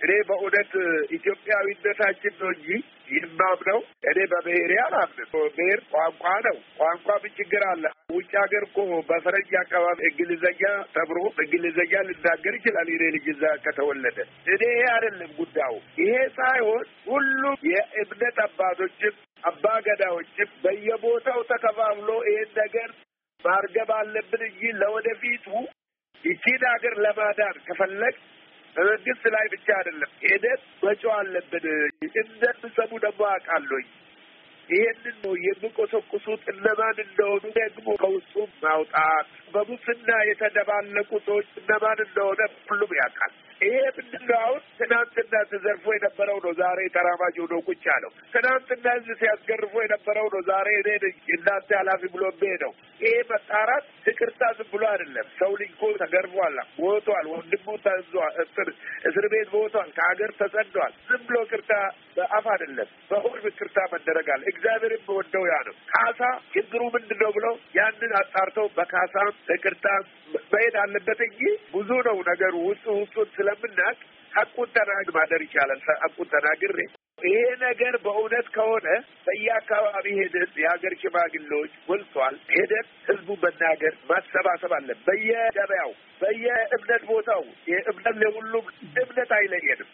እኔ 0.01 0.13
በእውነት 0.29 0.73
ኢትዮጵያዊነታችን 1.17 2.35
ነው 2.41 2.49
እንጂ 2.55 2.69
የማምነው 3.15 3.79
እኔ 4.11 4.19
በብሔሬ 4.33 4.73
አላምንም። 4.85 5.29
ብሔር 5.57 5.81
ቋንቋ 5.93 6.25
ነው። 6.47 6.57
ቋንቋ 6.79 7.09
ምን 7.23 7.33
ችግር 7.39 7.63
አለ? 7.69 7.85
ውጭ 8.15 8.33
ሀገር 8.43 8.65
እኮ 8.69 8.79
በፈረንጅ 9.11 9.53
አካባቢ 9.61 10.01
እንግሊዘኛ 10.11 10.63
ተምሮ 10.95 11.19
እንግሊዘኛ 11.45 11.93
ልናገር 12.09 12.55
ይችላል 12.59 12.89
የኔ 12.95 13.11
ልጅ 13.17 13.27
እዛ 13.35 13.45
ከተወለደ። 13.65 14.19
እኔ 14.47 14.63
ይሄ 14.73 14.83
አይደለም 14.95 15.31
ጉዳዩ። 15.39 15.75
ይሄ 16.03 16.17
ሳይሆን 16.39 16.85
ሁሉም 17.07 17.57
የእምነት 17.71 18.39
አባቶችም 18.47 19.15
አባ 19.45 19.65
በየቦታው 20.65 21.41
ተከፋፍሎ 21.45 22.11
ይሄን 22.29 22.51
ነገር 22.59 22.91
ማርገብ 23.45 23.91
አለብን 23.93 24.43
እንጂ 24.49 24.61
ለወደፊቱ 24.81 25.47
ይቺን 26.25 26.63
ሀገር 26.69 26.95
ለማዳን 27.05 27.57
ከፈለግ 27.67 28.17
በመንግስት 28.77 29.25
ላይ 29.35 29.47
ብቻ 29.55 29.67
አይደለም 29.79 30.11
ሄደን 30.23 30.61
መጮህ 30.83 31.15
አለብን። 31.17 31.67
እንደምሰሙ 32.23 32.91
ደግሞ 33.05 33.23
አውቃለሁኝ። 33.31 33.89
ይሄንን 34.69 35.17
ነው 35.25 35.33
የሚቆሰቁሱት 35.47 36.43
እነማን 36.53 36.99
እንደሆኑ 37.05 37.43
ደግሞ 37.59 37.87
ከውስጡ 38.03 38.35
ማውጣት፣ 38.63 39.29
በሙስና 39.55 40.11
የተደባለቁ 40.29 41.11
ሰዎች 41.27 41.49
እነማን 41.61 42.01
እንደሆነ 42.05 42.41
ሁሉም 42.69 42.93
ያውቃል። 42.99 43.33
ይሄ 43.61 43.75
ምንድን 43.97 44.23
ነው? 44.29 44.39
አሁን 44.43 44.61
ትናንትና 44.79 45.35
ተዘርፎ 45.51 45.85
የነበረው 45.95 46.39
ነው 46.45 46.53
ዛሬ 46.61 46.79
ተራማጅ 46.97 47.35
ሆኖ 47.43 47.55
ቁጭ 47.69 47.83
ያለው። 47.91 48.11
ትናንትና 48.33 48.85
ህዝብ 48.97 49.11
ሲያስገርፎ 49.21 49.75
የነበረው 49.85 50.27
ነው 50.35 50.41
ዛሬ 50.49 50.69
እኔ 50.81 50.89
የእናንተ 51.31 51.71
ኃላፊ 51.81 52.03
ብሎ 52.15 52.23
ነው። 52.65 52.73
ይሄ 53.01 53.15
መጣራት 53.31 53.85
ይቅርታ 54.09 54.43
ዝም 54.59 54.69
ብሎ 54.73 54.83
አይደለም። 54.91 55.27
ሰው 55.39 55.53
ልጅ 55.61 55.71
እኮ 55.73 55.91
ተገርፏል፣ 56.03 56.57
ሞቷል፣ 56.81 57.27
ወንድሙ 57.33 57.77
ተዟል፣ 57.85 58.35
እስር 59.07 59.27
ቤት 59.33 59.49
ሞቷል፣ 59.55 59.89
ከሀገር 59.97 60.33
ተሰዷል። 60.41 60.93
ዝም 61.09 61.23
ብሎ 61.29 61.37
ይቅርታ 61.47 61.73
በአፍ 62.17 62.47
አይደለም፣ 62.55 62.89
በሁሉም 63.11 63.47
ይቅርታ 63.51 63.79
መደረግ 63.95 64.29
አለ። 64.35 64.43
እግዚአብሔርም 64.53 65.05
በወደው 65.09 65.45
ያ 65.49 65.57
ነው። 65.69 65.77
ካሳ 65.93 66.21
ችግሩ 66.55 66.83
ምንድን 66.97 67.21
ነው 67.25 67.33
ብለው 67.39 67.55
ያንን 67.79 68.13
አጣርተው 68.21 68.69
በካሳም 68.77 69.33
ይቅርታ 69.49 69.87
መሄድ 70.53 70.75
አለበት 70.83 71.21
እንጂ 71.27 71.41
ብዙ 71.75 71.91
ነው 72.07 72.19
ነገሩ 72.29 72.55
ውስጡ 72.69 72.87
ውስጡን 72.99 73.29
ስለምናቅ 73.37 73.97
ሀቁን 74.33 74.69
ተናግ 74.77 75.09
ማደር 75.17 75.41
ይቻላል። 75.47 75.81
ሀቁን 76.03 76.29
ተናግሬ 76.35 76.79
ይሄ 77.23 77.41
ነገር 77.63 77.95
በእውነት 78.05 78.47
ከሆነ 78.55 78.87
በየአካባቢ 79.27 80.07
ሄደን 80.19 80.51
የሀገር 80.63 80.95
ሽማግሌዎች 81.03 81.73
ሞልቷል። 81.89 82.37
ሄደን 82.55 82.87
ህዝቡ 83.09 83.37
መናገር 83.45 83.95
ማሰባሰብ 84.11 84.73
አለን። 84.79 84.99
በየገበያው 85.07 85.91
በየእምነት 86.23 87.05
ቦታው 87.11 87.43
የእምነት 87.71 88.17
ለሁሉም 88.23 88.67
እምነት 89.03 89.33
አይለየንም። 89.39 89.91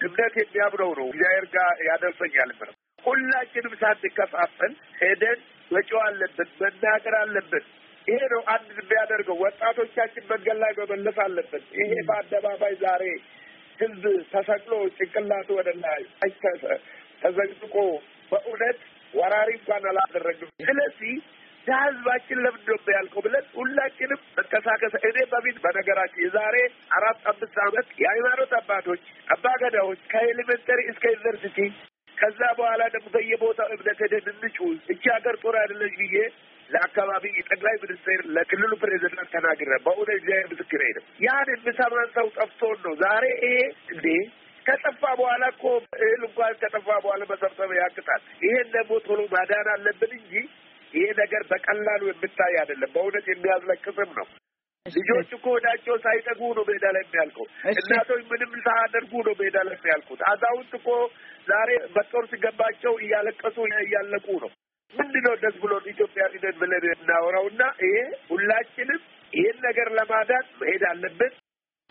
እምነት 0.00 0.34
የሚያምነው 0.40 0.90
ነው 0.98 1.06
እግዚአብሔር 1.10 1.46
ጋር 1.54 1.74
ያደርሰኛል 1.88 2.50
ነው። 2.62 2.74
ሁላችንም 3.04 3.74
ሳንከፋፈል 3.80 4.72
ሄደን 5.00 5.38
መጮህ 5.70 6.02
አለብን፣ 6.04 6.48
መናገር 6.60 7.14
አለብን። 7.20 7.64
ይሄ 8.06 8.18
ነው 8.32 8.40
አንድ 8.54 8.70
የሚያደርገው። 8.78 9.36
ወጣቶቻችን 9.44 10.24
መንገድ 10.30 10.58
ላይ 10.62 10.72
መመለስ 10.82 11.18
አለብን። 11.24 11.62
ይሄ 11.78 11.92
በአደባባይ 12.08 12.74
ዛሬ 12.82 13.04
ህዝብ 13.78 14.02
ተሰቅሎ 14.32 14.72
ጭንቅላቱ 14.98 15.48
ወደ 15.58 15.70
ላይ 15.84 16.02
ተዘግዝቆ 17.22 17.76
በእውነት 18.32 18.78
ወራሪ 19.14 19.50
እንኳን 19.56 19.84
አላደረግም። 19.90 20.50
ስለዚህ 20.66 21.14
ለህዝባችን 21.66 22.38
ለምንድን 22.44 22.78
ነው 22.78 22.92
ያልከው 22.94 23.22
ብለን 23.26 23.44
ሁላችንም 23.58 24.20
መንቀሳቀስ 24.36 24.94
እኔ 25.08 25.18
በፊት 25.30 25.56
በነገራችን 25.64 26.22
የዛሬ 26.24 26.56
አራት 26.96 27.20
አምስት 27.30 27.56
ዓመት 27.66 27.86
የሃይማኖት 28.02 28.52
አባቶች 28.58 29.02
አባገዳዎች 29.28 30.00
ከኤሌመንተሪ 30.12 30.80
እስከ 30.92 31.04
ዩኒቨርሲቲ 31.14 31.58
ከዛ 32.16 32.40
በኋላ 32.58 32.82
ደግሞ 32.94 33.08
በየቦታው 33.14 33.70
እምነት 33.74 34.00
ሄደን 34.04 34.26
እንጩ 34.34 34.58
እቺ 34.92 35.02
ሀገር 35.16 35.36
ጦር 35.42 35.56
አይደለች 35.62 35.94
ብዬ 36.02 36.16
ለክልሉ 38.34 38.72
ፕሬዚዳንት 38.82 39.30
ተናግረ 39.34 39.78
በእውነት 39.84 40.16
እግዚአብሔር 40.16 40.48
ምስክር 40.52 40.82
ነው። 40.96 41.04
ያን 41.24 41.50
የምሰማን 41.54 42.08
ሰው 42.16 42.26
ጠፍቶን 42.38 42.78
ነው 42.84 42.94
ዛሬ 43.02 43.24
ይሄ 43.38 43.56
እንዴ 43.94 44.06
ከጠፋ 44.66 45.02
በኋላ 45.18 45.44
እኮ 45.54 45.64
እህል 45.98 46.22
እንኳን 46.28 46.54
ከጠፋ 46.62 46.86
በኋላ 47.04 47.22
መሰብሰብ 47.32 47.72
ያቅጣል። 47.78 48.22
ይሄን 48.44 48.68
ደግሞ 48.76 49.00
ቶሎ 49.06 49.20
ማዳን 49.34 49.68
አለብን 49.74 50.12
እንጂ 50.18 50.32
ይሄ 50.92 51.06
ነገር 51.20 51.42
በቀላሉ 51.50 52.02
የምታይ 52.08 52.54
አይደለም። 52.62 52.90
በእውነት 52.94 53.26
የሚያስለቅስም 53.32 54.10
ነው። 54.18 54.26
ልጆች 54.86 55.28
እኮ 55.32 55.46
ወዳቸው 55.54 55.94
ሳይጠጉ 56.02 56.40
ነው 56.56 56.64
ሜዳ 56.68 56.86
ላይ 56.94 57.02
የሚያልቀው። 57.04 57.46
እናቶች 57.72 58.22
ምንም 58.32 58.50
ሳያደርጉ 58.66 59.12
ነው 59.28 59.34
ሜዳ 59.38 59.56
ላይ 59.68 59.76
የሚያልቁት። 59.78 60.20
አዛውንት 60.30 60.72
እኮ 60.78 60.88
ዛሬ 61.48 61.70
በጦር 61.94 62.24
ሲገባቸው 62.32 62.92
እያለቀሱ 63.04 63.56
እያለቁ 63.80 64.26
ነው። 64.44 64.50
ምንድነው 65.14 65.34
ደስ 65.42 65.56
ብሎ 65.62 65.72
ኢትዮጵያ 65.90 66.22
ነን 66.34 66.56
ብለን 66.60 66.84
እናወራው 66.94 67.44
እና 67.50 67.62
ይሄ 67.82 67.96
ሁላችንም 68.30 69.00
ይህን 69.32 69.58
ነገር 69.66 69.88
ለማዳን 69.96 70.46
መሄድ 70.60 70.82
አለብን። 70.88 71.32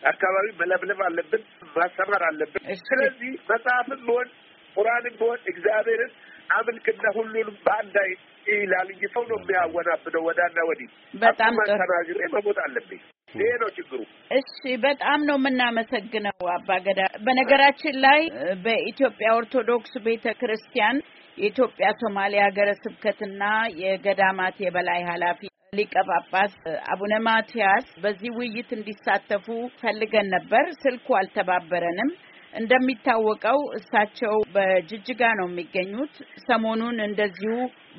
አካባቢ 0.03 0.47
መለብለብ 0.61 0.99
አለብን፣ 1.07 1.43
ማስተማር 1.75 2.23
አለብን። 2.29 2.63
ስለዚህ 2.81 3.31
መጽሐፍም 3.51 4.01
ቢሆን 4.01 4.27
ቁርአንም 4.75 5.15
ቢሆን 5.19 5.39
እግዚአብሔርን 5.51 6.11
አምልክና 6.49 7.05
ሁሉንም 7.17 7.55
በአንድ 7.65 7.95
አይ 8.03 8.11
ይላል 8.53 8.87
እንጂ 8.93 9.03
ሰው 9.13 9.23
ነው 9.29 9.37
የሚያወናብደው 9.41 10.23
ወዳና 10.27 10.57
ወዲህ። 10.69 10.89
በጣም 11.21 11.55
ተናግሬ 11.73 12.19
መሞት 12.35 12.59
አለብኝ። 12.65 13.01
ይሄ 13.35 13.51
ነው 13.61 13.69
ችግሩ። 13.77 14.01
እሺ፣ 14.37 14.51
በጣም 14.83 15.19
ነው 15.29 15.37
የምናመሰግነው 15.39 16.47
አባገዳ። 16.55 16.99
በነገራችን 17.25 17.95
ላይ 18.05 18.21
በኢትዮጵያ 18.65 19.29
ኦርቶዶክስ 19.39 19.93
ቤተ 20.07 20.35
ክርስቲያን 20.41 20.97
የኢትዮጵያ 21.37 21.87
ሶማሌ 21.99 22.33
ሀገረ 22.43 22.69
ስብከትና 22.81 23.43
የገዳማት 23.81 24.57
የበላይ 24.63 25.01
ኃላፊ 25.09 25.41
ሊቀ 25.73 25.93
ጳጳስ 26.09 26.53
አቡነ 26.91 27.13
ማትያስ 27.27 27.85
በዚህ 28.01 28.31
ውይይት 28.37 28.69
እንዲሳተፉ 28.77 29.45
ፈልገን 29.79 30.27
ነበር። 30.35 30.65
ስልኩ 30.81 31.15
አልተባበረንም። 31.19 32.11
እንደሚታወቀው 32.53 33.59
እሳቸው 33.77 34.33
በጅጅጋ 34.55 35.21
ነው 35.39 35.47
የሚገኙት። 35.49 36.15
ሰሞኑን 36.43 36.97
እንደዚሁ 37.05 37.53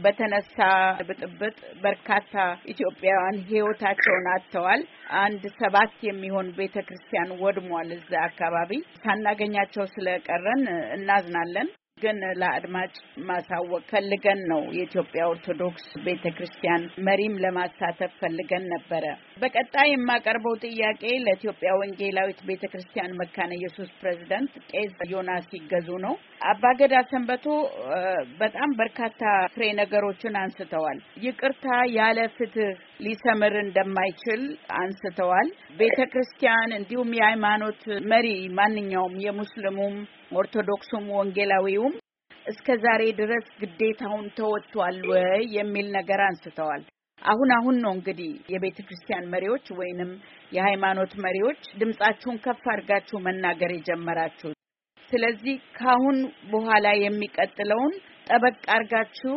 በተነሳ 0.04 0.58
ብጥብጥ 1.08 1.56
በርካታ 1.82 2.34
ኢትዮጵያውያን 2.72 3.38
ሕይወታቸውን 3.48 4.26
አጥተዋል። 4.34 4.82
አንድ 5.22 5.44
ሰባት 5.60 5.96
የሚሆን 6.08 6.48
ቤተ 6.58 6.76
ክርስቲያን 6.88 7.36
ወድሟል። 7.42 7.90
እዛ 7.98 8.12
አካባቢ 8.28 8.72
ሳናገኛቸው 9.00 9.86
ስለቀረን 9.94 10.62
እናዝናለን። 10.96 11.70
ግን 12.04 12.18
ለአድማጭ 12.40 12.94
ማሳወቅ 13.28 13.82
ፈልገን 13.90 14.40
ነው። 14.50 14.62
የኢትዮጵያ 14.76 15.23
ኦርቶዶክስ 15.32 15.84
ቤተ 16.06 16.25
ክርስቲያን 16.37 16.82
መሪም 17.06 17.34
ለማሳተፍ 17.44 18.12
ፈልገን 18.20 18.64
ነበረ። 18.75 19.04
በቀጣይ 19.42 19.88
የማቀርበው 19.92 20.54
ጥያቄ 20.64 21.02
ለኢትዮጵያ 21.25 21.70
ወንጌላዊት 21.80 22.40
ቤተ 22.49 22.64
ክርስቲያን 22.73 23.16
መካነ 23.20 23.50
ኢየሱስ 23.58 23.90
ፕሬዚደንት 24.00 24.52
ቄስ 24.73 24.94
ዮናስ 25.12 25.49
ይገዙ 25.56 25.88
ነው። 26.04 26.14
አባገዳ 26.49 26.94
ሰንበቶ 27.11 27.44
በጣም 28.40 28.70
በርካታ 28.78 29.20
ፍሬ 29.54 29.64
ነገሮችን 29.78 30.34
አንስተዋል። 30.40 30.99
ይቅርታ 31.25 31.66
ያለ 31.96 32.18
ፍትህ 32.37 32.73
ሊሰምር 33.04 33.54
እንደማይችል 33.62 34.42
አንስተዋል። 34.78 35.49
ቤተ 35.78 35.99
ክርስቲያን 36.12 36.70
እንዲሁም 36.78 37.11
የሃይማኖት 37.16 37.82
መሪ 38.12 38.28
ማንኛውም 38.58 39.14
የሙስሊሙም፣ 39.25 39.96
ኦርቶዶክሱም፣ 40.38 41.04
ወንጌላዊውም 41.16 41.93
እስከ 42.46 42.66
ዛሬ 42.82 43.02
ድረስ 43.18 43.46
ግዴታውን 43.60 44.26
ተወጥቷል 44.36 44.98
ወይ 45.10 45.22
የሚል 45.56 45.86
ነገር 45.96 46.20
አንስተዋል። 46.26 46.82
አሁን 47.22 47.50
አሁን 47.56 47.76
ነው 47.84 47.92
እንግዲህ 47.96 48.32
የቤተ 48.52 48.78
ክርስቲያን 48.86 49.30
መሪዎች 49.34 49.66
ወይንም 49.78 50.10
የሃይማኖት 50.52 51.12
መሪዎች 51.24 51.62
ድምጻችሁን 51.80 52.40
ከፍ 52.44 52.64
አድርጋችሁ 52.72 53.18
መናገር 53.26 53.72
የጀመራችሁ። 53.74 54.50
ስለዚህ 55.10 55.56
ካሁን 55.78 56.18
በኋላ 56.52 56.86
የሚቀጥለውን 57.00 57.94
ጠበቅ 58.28 58.56
አድርጋችሁ 58.74 59.34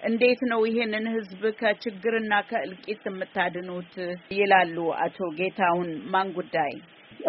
እንዴት 0.00 0.40
ነው 0.50 0.60
ይሄንን 0.68 1.06
ህዝብ 1.14 1.42
ከችግርና 1.60 2.34
ከእልቂት 2.50 3.02
የምታድኑት? 3.08 3.94
ይላሉ 4.36 4.76
አቶ 5.04 5.18
ጌታሁን 5.38 5.90
ማን 6.12 6.28
ጉዳይ። 6.36 6.74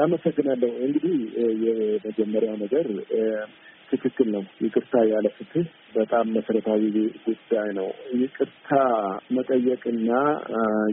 አመሰግናለሁ። 0.01 0.71
እንግዲህ 0.86 1.15
የመጀመሪያው 1.65 2.57
ነገር 2.63 2.88
ትክክል 3.91 4.27
ነው። 4.34 4.43
ይቅርታ 4.63 5.03
ያለ 5.10 5.27
ፍትህ 5.36 5.65
በጣም 5.96 6.25
መሰረታዊ 6.36 6.84
ጉዳይ 7.25 7.69
ነው። 7.77 7.89
ይቅርታ 8.19 8.69
መጠየቅና 9.38 10.10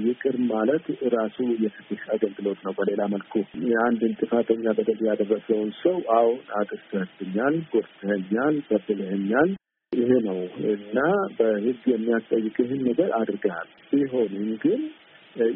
ይቅር 0.07 0.37
ማለት 0.50 0.87
ራሱ 1.17 1.38
የፍትህ 1.65 2.03
አገልግሎት 2.15 2.61
ነው። 2.67 2.75
በሌላ 2.79 3.03
መልኩ 3.15 3.35
የአንድን 3.67 4.17
ጥፋተኛ 4.21 4.75
በደል 4.79 5.00
ያደረሰውን 5.09 5.71
ሰው 5.83 5.99
አሁን 6.17 6.41
አጥፍተህብኛል፣ 6.61 7.57
ጎድተኸኛል፣ 7.73 8.57
በድለኸኛል 8.69 9.50
ይሄ 9.93 10.11
ነው 10.25 10.38
እና 10.71 10.99
በህግ 11.37 11.83
የሚያስጠይቅህን 11.91 12.81
ነገር 12.88 13.11
አድርገሃል። 13.19 13.69
ቢሆንም 13.91 14.49
ግን 14.65 14.81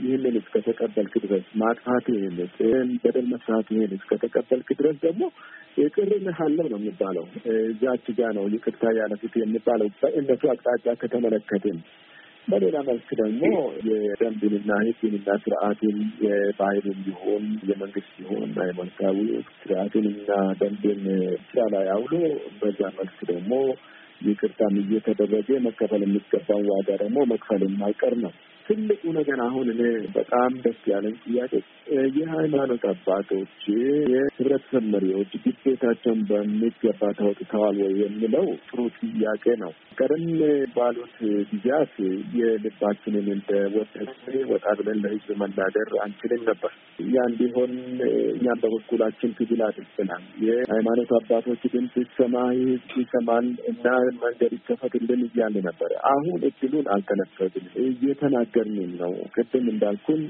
ይህንን 0.01 0.35
እስከተቀበልክ 0.41 1.15
ድረስ 1.25 1.45
ማጥፋት 1.61 2.07
ይህን 2.13 2.37
በደል 3.03 3.27
መስራት 3.33 3.69
ይህን 3.75 3.93
እስከተቀበልክ 3.99 4.69
ድረስ 4.81 4.97
ደግሞ 5.05 5.23
ይቅር 5.81 6.11
እልሃለሁ 6.17 6.67
ነው 6.73 6.79
የሚባለው። 6.81 7.27
እዛች 7.55 8.07
ጋ 8.19 8.31
ነው 8.39 8.47
ይቅርታ 8.55 8.85
ያለ 8.99 9.15
ፍትህ 9.23 9.43
የሚባለው 9.45 9.89
በእነሱ 10.01 10.43
አቅጣጫ 10.53 10.95
ከተመለከትን። 11.03 11.79
በሌላ 12.49 12.77
መልክ 12.87 13.09
ደግሞ 13.21 13.43
የደንብንና 13.89 14.71
ህግንና 14.83 15.31
ስርዓትን 15.43 15.97
የባህልን 16.25 17.01
ይሁን 17.09 17.45
የመንግስት 17.71 18.15
ይሁን 18.23 18.51
ሃይማኖታዊ 18.61 19.19
ስርዓትንና 19.61 20.29
ደንብን 20.61 21.03
ስራ 21.49 21.67
ላይ 21.75 21.89
አውሎ 21.95 22.15
በዛ 22.61 22.81
መልክ 22.99 23.19
ደግሞ 23.31 23.53
ይቅርታም 24.21 24.75
እየተደረገ 24.81 25.51
መከፈል 25.67 26.03
የሚገባውን 26.05 26.67
ዋጋ 26.73 26.89
ደግሞ 27.03 27.19
መክፈል 27.31 27.63
የማይቀር 27.67 28.17
ነው። 28.25 28.33
ትልቁ 28.71 29.03
ነገር 29.15 29.39
አሁን 29.45 29.69
እኔ 29.73 29.83
በጣም 30.17 30.51
ደስ 30.65 30.81
ያለኝ 30.91 31.15
ጥያቄ 31.25 31.53
የሃይማኖት 32.17 32.83
አባቶች፣ 32.91 33.63
የህብረተሰብ 34.07 34.85
መሪዎች 34.93 35.33
ግዴታቸውን 35.45 36.21
በሚገባ 36.29 37.01
ተወጥተዋል 37.19 37.79
ወይ 37.83 37.95
የሚለው 38.03 38.47
ጥሩ 38.69 38.79
ጥያቄ 38.99 39.45
ነው። 39.63 39.73
ቀደም 39.99 40.27
ባሉት 40.77 41.17
ጊዜያት 41.51 41.95
የልባችንን 42.39 43.27
እንደ 43.35 43.51
ወደ 43.75 43.97
ወጣ 44.53 44.67
ብለን 44.79 45.01
ለህዝብ 45.05 45.31
መናገር 45.43 45.91
አንችልም 46.05 46.45
ነበር። 46.51 46.73
ያ 47.09 47.27
እንዲሆን 47.31 47.73
እኛም 48.31 48.61
በበኩላችን 48.63 49.35
ትግል 49.39 49.61
አድርገናል። 49.69 50.23
የሃይማኖት 50.47 51.13
አባቶች 51.19 51.63
ድምፅ 51.75 51.95
ይሰማ፣ 52.03 52.37
ህዝብ 52.61 52.97
ይሰማል 53.03 53.49
እና 53.73 53.87
መንገድ 54.23 54.55
ይከፈትልን 54.59 55.23
እያለ 55.29 55.57
ነበረ። 55.69 55.93
አሁን 56.13 56.41
እድሉን 56.51 56.89
አልተነፈግም 56.95 57.67
እየተናገ 57.87 58.55
የሚገርም 58.63 58.97
ነው። 59.03 59.13
ቅድም 59.35 59.67
እንዳልኩን 59.73 60.21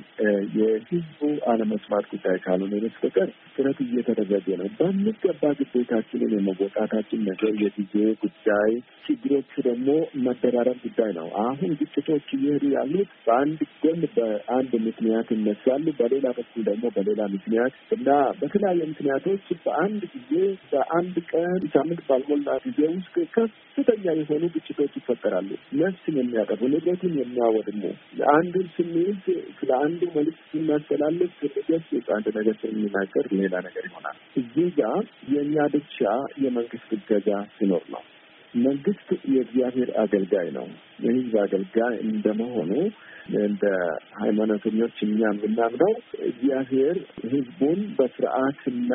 የህዝቡ 0.56 1.20
አለመስማት 1.50 2.04
ጉዳይ 2.12 2.36
ካልሆነ 2.44 2.74
በስተቀር 2.84 3.28
ጥረት 3.54 3.78
እየተደረገ 3.84 4.46
ነው። 4.60 4.68
በሚገባ 4.78 5.42
ግዴታችንን 5.58 6.32
የመወጣታችን 6.36 7.20
ነገር 7.30 7.52
የጊዜ 7.62 7.94
ጉዳይ፣ 8.22 8.70
ችግሮቹ 9.06 9.52
ደግሞ 9.66 9.88
መደራረብ 10.26 10.78
ጉዳይ 10.84 11.10
ነው። 11.16 11.28
አሁን 11.44 11.72
ግጭቶች 11.80 12.28
እየሄዱ 12.36 12.64
ያሉት 12.76 13.10
በአንድ 13.26 13.60
ጎን 13.82 14.02
በአንድ 14.16 14.72
ምክንያት 14.86 15.28
ይነሳሉ፣ 15.34 15.86
በሌላ 16.00 16.26
በኩል 16.38 16.62
ደግሞ 16.70 16.84
በሌላ 16.96 17.20
ምክንያት 17.34 17.74
እና 17.96 18.08
በተለያየ 18.40 18.82
ምክንያቶች 18.92 19.44
በአንድ 19.64 20.02
ጊዜ 20.14 20.32
በአንድ 20.72 21.16
ቀን 21.32 21.46
ሳምንት 21.74 22.02
ባልሞላ 22.08 22.48
ጊዜ 22.66 22.80
ውስጥ 22.94 23.16
ከፍተኛ 23.36 24.04
የሆኑ 24.20 24.44
ግጭቶች 24.54 24.92
ይፈጠራሉ። 25.00 25.50
ነፍስን 25.80 26.16
የሚያጠፉ 26.20 26.60
ንብረትን 26.72 27.14
የሚያወድሙ 27.20 27.82
አንዱን 28.30 28.66
ስንይዝ 28.74 29.20
ስለ 29.58 29.70
አንዱ 29.78 30.00
መልዕክት 30.14 30.40
ስናስተላልፍ 30.50 31.34
ስንደስ 31.40 31.88
አንድ 32.08 32.26
ነገር 32.38 32.54
ስንናገር 32.62 33.26
ሌላ 33.32 33.54
ነገር 33.60 33.84
ይሆናል። 33.88 34.16
እዚህ 34.36 34.68
ጋር 34.78 35.02
የእኛ 35.32 35.66
ድርሻ 35.72 36.00
የመንግስት 36.44 36.90
እገዛ 36.98 37.28
ሲኖር 37.56 37.84
ነው። 37.90 38.02
መንግስት 38.60 39.08
የእግዚአብሔር 39.32 39.90
አገልጋይ 40.02 40.48
ነው። 40.56 40.66
የህዝብ 41.04 41.34
አገልጋይ 41.42 41.94
እንደመሆኑ 42.06 42.72
እንደ 43.40 43.64
ሃይማኖተኞች 44.20 44.96
እኛ 45.06 45.18
የምናምነው 45.34 45.92
እግዚአብሔር 46.28 46.96
ህዝቡን 47.24 47.80
በስርዓትና 47.98 48.92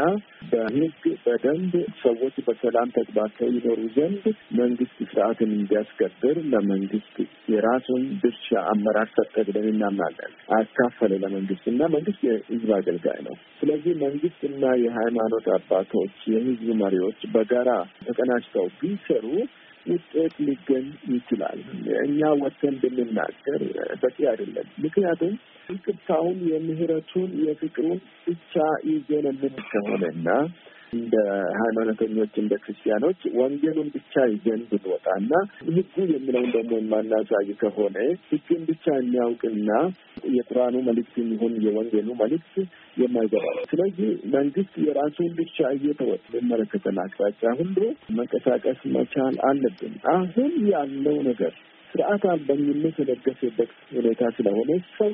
በህግ 0.52 1.04
በደንብ 1.26 1.74
ሰዎች 2.02 2.36
በሰላም 2.48 2.90
ተግባብተው 2.98 3.50
ይኖሩ 3.56 3.82
ዘንድ 3.96 4.26
መንግስት 4.60 4.98
ስርዓትን 5.12 5.52
እንዲያስከብር 5.58 6.38
ለመንግስት 6.52 7.16
የራሱን 7.54 8.04
ድርሻ 8.24 8.50
አመራር 8.72 9.10
ሰጠ 9.16 9.36
ብለን 9.48 9.68
እናምናለን። 9.74 10.32
አካፈለ 10.60 11.14
ለመንግስት 11.24 11.66
እና 11.74 11.82
መንግስት 11.96 12.22
የህዝብ 12.28 12.70
አገልጋይ 12.80 13.20
ነው። 13.28 13.36
ስለዚህ 13.60 13.94
መንግስትና 14.04 14.64
የሃይማኖት 14.84 15.48
አባቶች፣ 15.56 16.18
የህዝብ 16.34 16.68
መሪዎች 16.84 17.22
በጋራ 17.36 17.70
ተቀናጅተው 18.06 18.68
ቢሰሩ 18.80 19.26
ውጤት 19.86 20.36
ሊገኝ 20.46 20.86
ይችላል። 21.14 21.60
እኛ 22.06 22.30
ወጥተን 22.42 22.76
ብንናገር 22.84 23.62
በቂ 24.04 24.18
አይደለም። 24.32 24.70
ምክንያቱም 24.86 25.34
ይቅርታውን፣ 25.70 26.38
የምህረቱን፣ 26.50 27.32
የፍቅሩን 27.46 28.00
ብቻ 28.28 28.54
ይዘን 28.90 29.28
የምን 29.28 29.56
ከሆነና 29.72 30.28
እንደ 30.94 31.16
ሃይማኖተኞች 31.60 32.34
እንደ 32.42 32.54
ክርስቲያኖች 32.64 33.22
ወንጌሉን 33.40 33.88
ብቻ 33.96 34.14
ይዘን 34.34 34.62
ብንወጣና 34.70 35.32
ህጉ 35.70 35.96
የሚለውን 36.12 36.50
ደግሞ 36.52 36.74
የማናሳይ 36.80 37.50
ከሆነ 37.62 37.96
ህግን 38.30 38.62
ብቻ 38.70 38.86
የሚያውቅና 38.98 39.70
የቁርአኑ 40.36 40.76
መልእክት 40.88 41.16
ይሁን 41.26 41.54
የወንጌሉ 41.66 42.10
መልእክት 42.22 42.56
የማይገባው 42.98 43.60
ስለዚህ 43.72 44.10
መንግስት 44.36 44.74
የራሱን 44.86 45.32
ብቻ 45.40 45.68
እየተወጥ 45.78 46.24
የሚመለከተን 46.30 47.00
አቅጣጫ 47.04 47.54
ሁሉ 47.60 47.78
መንቀሳቀስ 48.18 48.82
መቻል 48.96 49.38
አለብን። 49.50 49.96
አሁን 50.16 50.54
ያለው 50.74 51.18
ነገር 51.30 51.54
ስርዓት 51.90 52.24
አልበኝነት 52.32 52.96
የደገሰበት 53.02 53.72
ሁኔታ 53.94 54.32
ስለሆነ 54.38 54.70
ሰው 54.98 55.12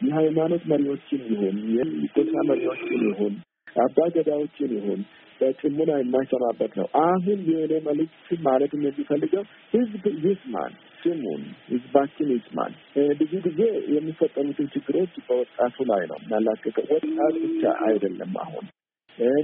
የሃይማኖት 0.00 0.62
መሪዎችን 0.70 1.20
ይሁን 1.32 1.56
የጎሳ 1.74 2.34
መሪዎችን 2.48 3.02
ይሁን 3.08 3.34
አባ 3.76 4.06
ገዳዎችን 4.14 4.72
ይሁን 4.76 5.02
በጭሙና 5.40 5.92
የማይሰማበት 5.98 6.72
ነው። 6.80 6.86
አሁን 7.02 7.38
የእኔ 7.50 7.72
መልዕክት 7.86 8.28
ማለት 8.46 8.72
የሚፈልገው 8.78 9.44
ህዝብ 9.74 10.04
ይስማን፣ 10.24 10.72
ስሙን፣ 11.02 11.42
ህዝባችን 11.68 12.28
ይስማን። 12.34 12.72
ብዙ 13.20 13.32
ጊዜ 13.46 13.60
የሚፈጠሩትን 13.94 14.68
ችግሮች 14.74 15.14
በወጣቱ 15.28 15.86
ላይ 15.90 16.04
ነው 16.10 16.18
እናላቀቀው። 16.22 16.86
ወጣት 16.94 17.34
ብቻ 17.44 17.64
አይደለም 17.86 18.34
አሁን 18.44 18.66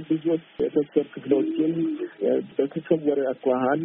ብዙዎች 0.09 0.45
የቤተሰብ 0.59 1.07
ክፍሎችን 1.13 1.73
በተሰወረ 2.55 3.19
አኳኋን 3.31 3.81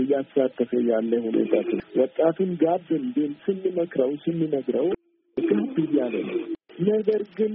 እያሳተፈ 0.00 0.70
ያለ 0.90 1.12
ሁኔታ 1.24 1.54
ወጣቱን 1.98 2.50
ጋብ 2.62 2.88
እንድን 2.98 3.32
ስንመክረው 3.44 4.12
ስንነግረው 4.24 4.88
ጋብ 5.36 5.76
እያለ 5.84 6.14
ነው። 6.28 6.38
ነገር 6.88 7.22
ግን 7.38 7.52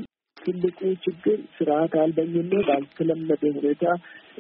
ትልቁ 0.48 0.80
ችግር 1.06 1.40
ስርዓት 1.56 1.94
አልበኝነት 2.02 2.66
ባልተለመደ 2.68 3.44
ሁኔታ 3.56 3.84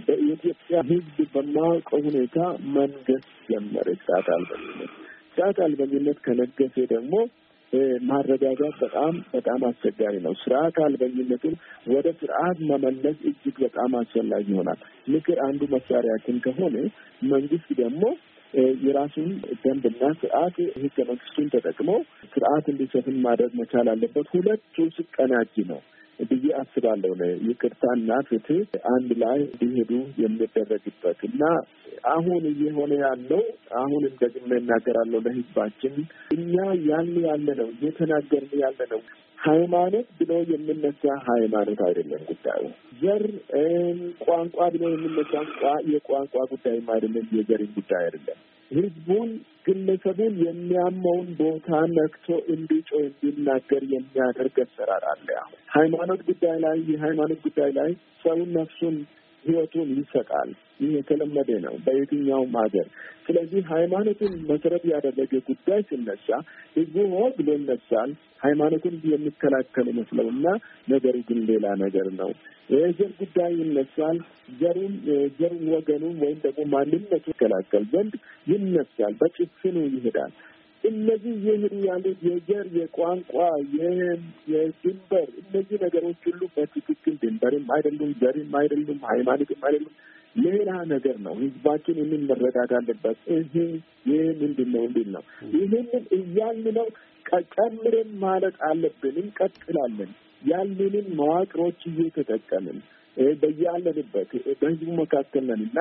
በኢትዮጵያ 0.08 0.78
ህዝብ 0.90 1.18
በማያውቀው 1.34 2.02
ሁኔታ 2.08 2.38
መንገስ 2.76 3.26
ጀመረ። 3.50 3.88
ስርዓት 4.04 4.30
አልበኝነት 4.36 4.92
ስርዓት 5.34 5.58
አልበኝነት 5.66 6.20
ከነገሴ 6.26 6.76
ደግሞ 6.94 7.14
ማረጋጋት 8.02 8.76
በጣም 8.82 9.16
በጣም 9.34 9.62
አስቸጋሪ 9.70 10.16
ነው። 10.26 10.34
ስርዓት 10.44 10.78
አልበኝነትን 10.86 11.56
ወደ 11.88 12.08
ስርዓት 12.22 12.58
መመለስ 12.70 13.18
እጅግ 13.30 13.58
በጣም 13.66 13.98
አስፈላጊ 14.00 14.48
ይሆናል። 14.54 14.80
ምክር 15.08 15.40
አንዱ 15.48 15.62
መሳሪያችን 15.76 16.38
ከሆነ 16.46 16.76
መንግስት 17.34 17.70
ደግሞ 17.82 18.04
የራሱን 18.84 19.30
ደንብና 19.64 20.04
ስርዓት 20.22 20.56
ህገ 20.84 20.98
መንግስቱን 21.10 21.52
ተጠቅሞ 21.56 21.90
ስርዓት 22.34 22.66
እንዲሰፍን 22.74 23.18
ማድረግ 23.22 23.52
መቻል 23.62 23.88
አለበት። 23.94 24.28
ሁለቱ 24.36 24.86
ሲቀናጅ 24.96 25.56
ነው 25.72 25.80
ብዬ 26.30 26.46
አስባለሁ። 26.60 27.12
ይቅርታና 27.48 28.10
ፍትህ 28.30 28.62
አንድ 28.92 29.10
ላይ 29.24 29.40
እንዲሄዱ 29.46 29.92
የሚደረግበት 30.24 31.20
እና 31.30 31.42
አሁን 32.12 32.44
እየሆነ 32.52 32.92
ያለው 33.04 33.44
አሁንም 33.80 34.14
ደግሜ 34.24 34.50
እናገራለሁ 34.60 35.20
ለህዝባችን 35.26 35.96
እኛ 36.36 36.54
ያን 36.88 37.14
ያለ 37.26 37.48
ነው 37.62 37.70
እየተናገርን 37.76 38.54
ያለ 38.64 38.80
ነው 38.92 39.02
ሃይማኖት 39.38 40.08
ብሎ 40.20 40.32
የምነሳ 40.52 41.02
ሃይማኖት 41.28 41.82
አይደለም 41.88 42.22
ጉዳዩ። 42.30 42.64
ዘር 43.02 43.24
ቋንቋ 44.24 44.58
ብሎ 44.76 44.84
የምነሳ 44.94 45.34
የቋንቋ 45.92 46.36
ጉዳይም 46.54 46.88
አይደለም፣ 46.96 47.28
የዘርን 47.38 47.72
ጉዳይ 47.78 48.04
አይደለም። 48.04 48.40
ህዝቡን 48.72 49.30
ግለሰቡን 49.66 50.34
የሚያመውን 50.46 51.28
ቦታ 51.40 51.68
ነክቶ 51.96 52.28
እንዲጮ 52.54 52.90
እንዲናገር 53.04 53.84
የሚያደርግ 53.94 54.58
አሰራር 54.64 55.04
አለ። 55.12 55.28
አሁን 55.42 55.58
ሃይማኖት 55.76 56.22
ጉዳይ 56.30 56.58
ላይ 56.66 56.78
የሃይማኖት 56.92 57.40
ጉዳይ 57.48 57.72
ላይ 57.80 57.92
ሰውን 58.24 58.50
ነፍሱን 58.60 58.98
ህይወቱን 59.44 59.90
ይሰጣል። 59.98 60.50
ይህ 60.80 60.90
የተለመደ 60.96 61.50
ነው 61.66 61.76
በየትኛውም 61.86 62.54
ሀገር። 62.62 62.88
ስለዚህ 63.28 63.62
ሃይማኖትን 63.72 64.34
መሰረት 64.50 64.84
ያደረገ 64.92 65.32
ጉዳይ 65.48 65.82
ሲነሳ 65.90 66.28
ህዝቡ 66.76 66.96
ሆ 67.14 67.24
ብሎ 67.38 67.48
ይነሳል። 67.58 68.12
ሃይማኖትን 68.44 68.96
የሚከላከል 69.12 69.88
መስለውና 70.00 70.46
ነገሩ 70.88 71.16
ግን 71.30 71.40
ሌላ 71.50 71.66
ነገር 71.84 72.10
ነው። 72.20 72.32
የዘር 72.70 73.12
ጉዳይ 73.20 73.52
ይነሳል። 73.62 74.18
ዘሩን 74.60 74.94
ዘሩን 75.40 75.66
ወገኑን 75.74 76.16
ወይም 76.24 76.40
ደግሞ 76.46 76.64
ማንነቱ 76.74 77.26
ይከላከል 77.34 77.84
ዘንድ 77.94 78.14
ይነሳል። 78.48 79.14
በጭፍኑ 79.22 79.78
ይሄዳል። 79.90 80.34
እነዚህ 80.88 81.34
ይህን 81.40 81.64
ያሉት 81.86 82.20
የዘር፣ 82.28 82.68
የቋንቋ፣ 82.78 83.34
የድንበር 84.52 85.28
እነዚህ 85.42 85.78
ነገሮች 85.86 86.22
ሁሉ 86.28 86.42
በትክክል 86.56 87.16
ድንበርም 87.24 87.66
አይደሉም፣ 87.76 88.12
ዘርም 88.22 88.54
አይደሉም፣ 88.60 89.00
ሃይማኖትም 89.10 89.62
አይደሉም። 89.68 89.96
ሌላ 90.46 90.72
ነገር 90.92 91.16
ነው። 91.26 91.36
ህዝባችን 91.42 92.00
ይህንን 92.00 92.24
መረዳት 92.30 92.72
አለበት። 92.80 93.20
ይሄ 93.32 93.54
ይህ 94.10 94.26
ምንድን 94.42 94.70
ነው 94.76 94.84
እንዲል 94.88 95.10
ነው። 95.16 95.24
ይህንን 95.56 95.88
እያልን 96.18 96.68
ነው 96.76 96.88
ጨምረን 97.54 98.12
ማለት 98.20 98.58
አለብን። 98.68 99.16
እንቀጥላለን። 99.24 100.12
ያሉንን 100.42 101.08
መዋቅሮች 101.20 101.80
እየተጠቀምን 101.90 102.78
በያለንበት 103.42 104.32
በህዝቡ 104.60 104.90
መካከል 105.00 105.44
ነን 105.50 105.62
እና 105.68 105.80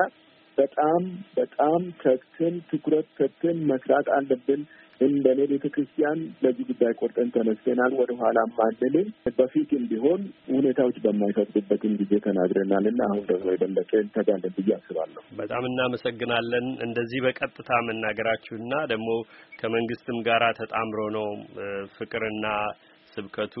በጣም 0.57 1.01
በጣም 1.37 1.81
ተግተን 2.03 2.55
ትኩረት 2.69 3.07
ሰጥተን 3.17 3.57
መስራት 3.71 4.07
አለብን። 4.17 4.61
እንደኔ 5.01 5.39
ቤተ 5.51 5.65
ክርስቲያን 5.73 6.19
በዚህ 6.41 6.65
ጉዳይ 6.69 6.93
ቆርጠን 6.99 7.29
ተነስተናል። 7.35 7.91
ወደ 7.99 8.11
ኋላ 8.21 8.37
ማንልም 8.51 9.07
በፊትም 9.37 9.83
ቢሆን 9.91 10.21
ሁኔታዎች 10.49 10.97
በማይፈቅዱበትም 11.03 11.93
ጊዜ 12.01 12.13
ተናግረናል 12.25 12.85
እና 12.91 13.01
አሁን 13.09 13.23
ደግሞ 13.31 13.47
የበለጠ 13.53 13.91
እንተጋለን 14.03 14.55
ብዬ 14.57 14.71
አስባለሁ። 14.77 15.23
በጣም 15.39 15.67
እናመሰግናለን። 15.69 16.67
እንደዚህ 16.87 17.21
በቀጥታ 17.25 17.69
መናገራችሁና 17.89 18.73
ደግሞ 18.93 19.09
ከመንግስትም 19.59 20.19
ጋራ 20.27 20.45
ተጣምሮ 20.59 20.99
ነው 21.17 21.29
ፍቅርና 21.97 22.45
ስብከቱ 23.13 23.55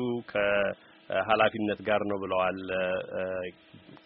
ከኃላፊነት 1.09 1.79
ጋር 1.87 2.01
ነው 2.09 2.17
ብለዋል 2.23 2.59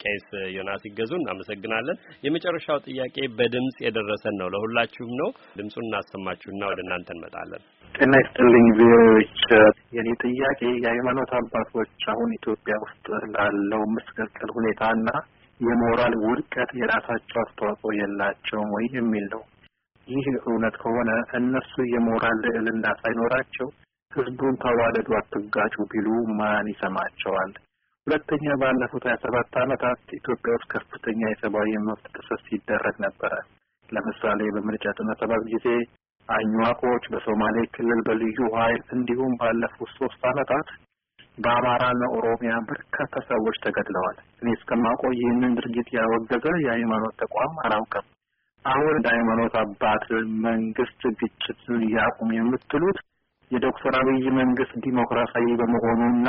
ቄስ 0.01 0.25
ዮናስ 0.55 0.83
ይገዙ 0.87 1.11
እናመሰግናለን። 1.17 1.97
የመጨረሻው 2.25 2.79
ጥያቄ 2.87 3.17
በድምጽ 3.37 3.77
የደረሰን 3.85 4.35
ነው፣ 4.41 4.47
ለሁላችሁም 4.53 5.11
ነው። 5.21 5.29
ድምጹን 5.57 5.87
እናሰማችሁና 5.87 6.61
ወደ 6.71 6.79
እናንተ 6.85 7.09
እንመጣለን። 7.15 7.63
ጤና 7.95 8.13
ይስጥልኝ 8.21 8.67
ቪኦኤዎች። 8.77 9.39
የኔ 9.95 10.09
ጥያቄ 10.23 10.59
የሃይማኖት 10.77 11.31
አባቶች 11.39 12.03
አሁን 12.13 12.29
ኢትዮጵያ 12.37 12.75
ውስጥ 12.85 13.05
ላለው 13.35 13.83
ምስቅልቅል 13.95 14.51
ሁኔታና 14.57 15.09
የሞራል 15.59 16.13
ውድቀት 16.23 16.69
የራሳቸው 16.79 17.39
አስተዋጽኦ 17.41 17.91
የላቸውም 17.97 18.69
ወይ 18.75 18.85
የሚል 18.97 19.25
ነው። 19.33 19.43
ይህ 20.07 20.27
እውነት 20.43 20.75
ከሆነ 20.81 21.09
እነሱ 21.39 21.73
የሞራል 21.93 22.37
ልዕልና 22.45 22.85
ሳይኖራቸው 23.01 23.67
ህዝቡን 24.11 24.55
ተዋደዱ፣ 24.61 25.09
አትጋጩ 25.17 25.75
ቢሉ 25.91 26.07
ማን 26.39 26.67
ይሰማቸዋል? 26.71 27.51
ሁለተኛ 28.07 28.45
ባለፉት 28.61 29.03
ሀያ 29.07 29.17
ሰባት 29.23 29.55
ዓመታት 29.61 29.99
ኢትዮጵያ 30.17 30.53
ውስጥ 30.55 30.67
ከፍተኛ 30.73 31.19
የሰብአዊ 31.29 31.71
መብት 31.87 32.05
ጥሰት 32.15 32.41
ሲደረግ 32.47 32.95
ነበረ። 33.05 33.33
ለምሳሌ 33.89 34.39
በምርጫ 34.55 34.85
ዘጠና 34.89 35.11
ሰባት 35.21 35.43
ጊዜ 35.51 35.67
አኝዋቆች 36.29 37.03
በሶማሌ 37.13 37.57
ክልል 37.75 37.99
በልዩ 38.07 38.39
ኃይል 38.55 38.81
እንዲሁም 38.95 39.33
ባለፉት 39.41 39.91
ሶስት 39.99 40.21
ዓመታት 40.31 40.67
በአማራና 41.37 42.03
ኦሮሚያ 42.17 42.53
በርካታ 42.69 43.13
ሰዎች 43.29 43.55
ተገድለዋል። 43.65 44.17
እኔ 44.41 44.49
እስከማውቀው 44.57 45.11
ይህንን 45.13 45.55
ድርጊት 45.59 45.89
ያወገዘ 45.97 46.45
የሃይማኖት 46.63 47.15
ተቋም 47.21 47.53
አላውቅም። 47.63 48.07
አሁን 48.65 48.91
እንደ 48.91 49.07
ሃይማኖት 49.09 49.53
አባት 49.61 50.03
መንግስት 50.45 51.01
ግጭትን 51.21 51.81
ያቁም 51.95 52.31
የምትሉት 52.37 52.99
የዶክተር 53.51 53.93
አብይ 53.99 54.25
መንግስት 54.39 54.73
ዲሞክራሲያዊ 54.85 55.47
በመሆኑና 55.61 56.27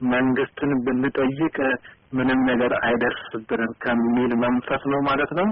መንግስትን 0.00 0.70
ብንጠይቅ 0.84 1.56
ምንም 2.14 2.40
ነገር 2.50 2.72
አይደርስብንም 2.86 3.72
ከሚል 3.84 4.32
መንፈስ 4.44 4.82
ነው 4.92 5.00
ማለት 5.02 5.30
ነው። 5.38 5.48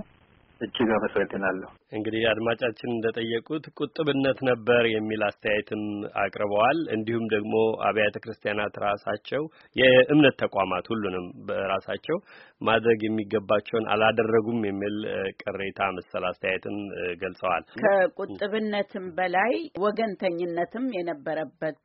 እጅግ 0.60 0.88
አመሰግናለሁ። 0.96 1.68
እንግዲህ 1.92 2.22
አድማጫችን 2.30 2.90
እንደጠየቁት 2.90 3.64
ቁጥብነት 3.78 4.38
ነበር 4.48 4.82
የሚል 4.92 5.22
አስተያየትም 5.28 5.82
አቅርበዋል። 6.22 6.78
እንዲሁም 6.96 7.24
ደግሞ 7.34 7.54
አብያተ 7.88 8.16
ክርስቲያናት 8.24 8.74
ራሳቸው 8.84 9.42
የእምነት 9.76 10.36
ተቋማት 10.44 10.86
ሁሉንም 10.92 11.26
በራሳቸው 11.48 12.18
ማድረግ 12.60 12.98
የሚገባቸውን 13.02 13.88
አላደረጉም 13.94 14.60
የሚል 14.68 14.96
ቅሬታ 15.42 15.80
መሰል 15.98 16.26
አስተያየትም 16.30 16.76
ገልጸዋል። 17.22 17.64
ከቁጥብነትም 17.84 19.06
በላይ 19.18 19.54
ወገንተኝነትም 19.84 20.86
የነበረበት 20.98 21.82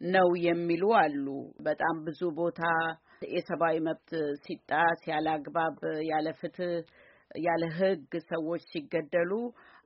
ነው 0.00 0.28
የሚሉ 0.46 0.84
አሉ። 0.98 1.26
በጣም 1.66 1.96
ብዙ 2.06 2.20
ቦታ 2.36 2.62
የሰብአዊ 3.30 3.76
መብት 3.86 4.10
ሲጣስ 4.44 5.00
ያለ 5.10 5.26
አግባብ 5.36 5.78
ያለ 6.10 6.28
ፍትህ 6.40 6.74
ያለ 7.42 7.64
ሕግ 7.76 8.12
ሰዎች 8.28 8.62
ሲገደሉ 8.70 9.32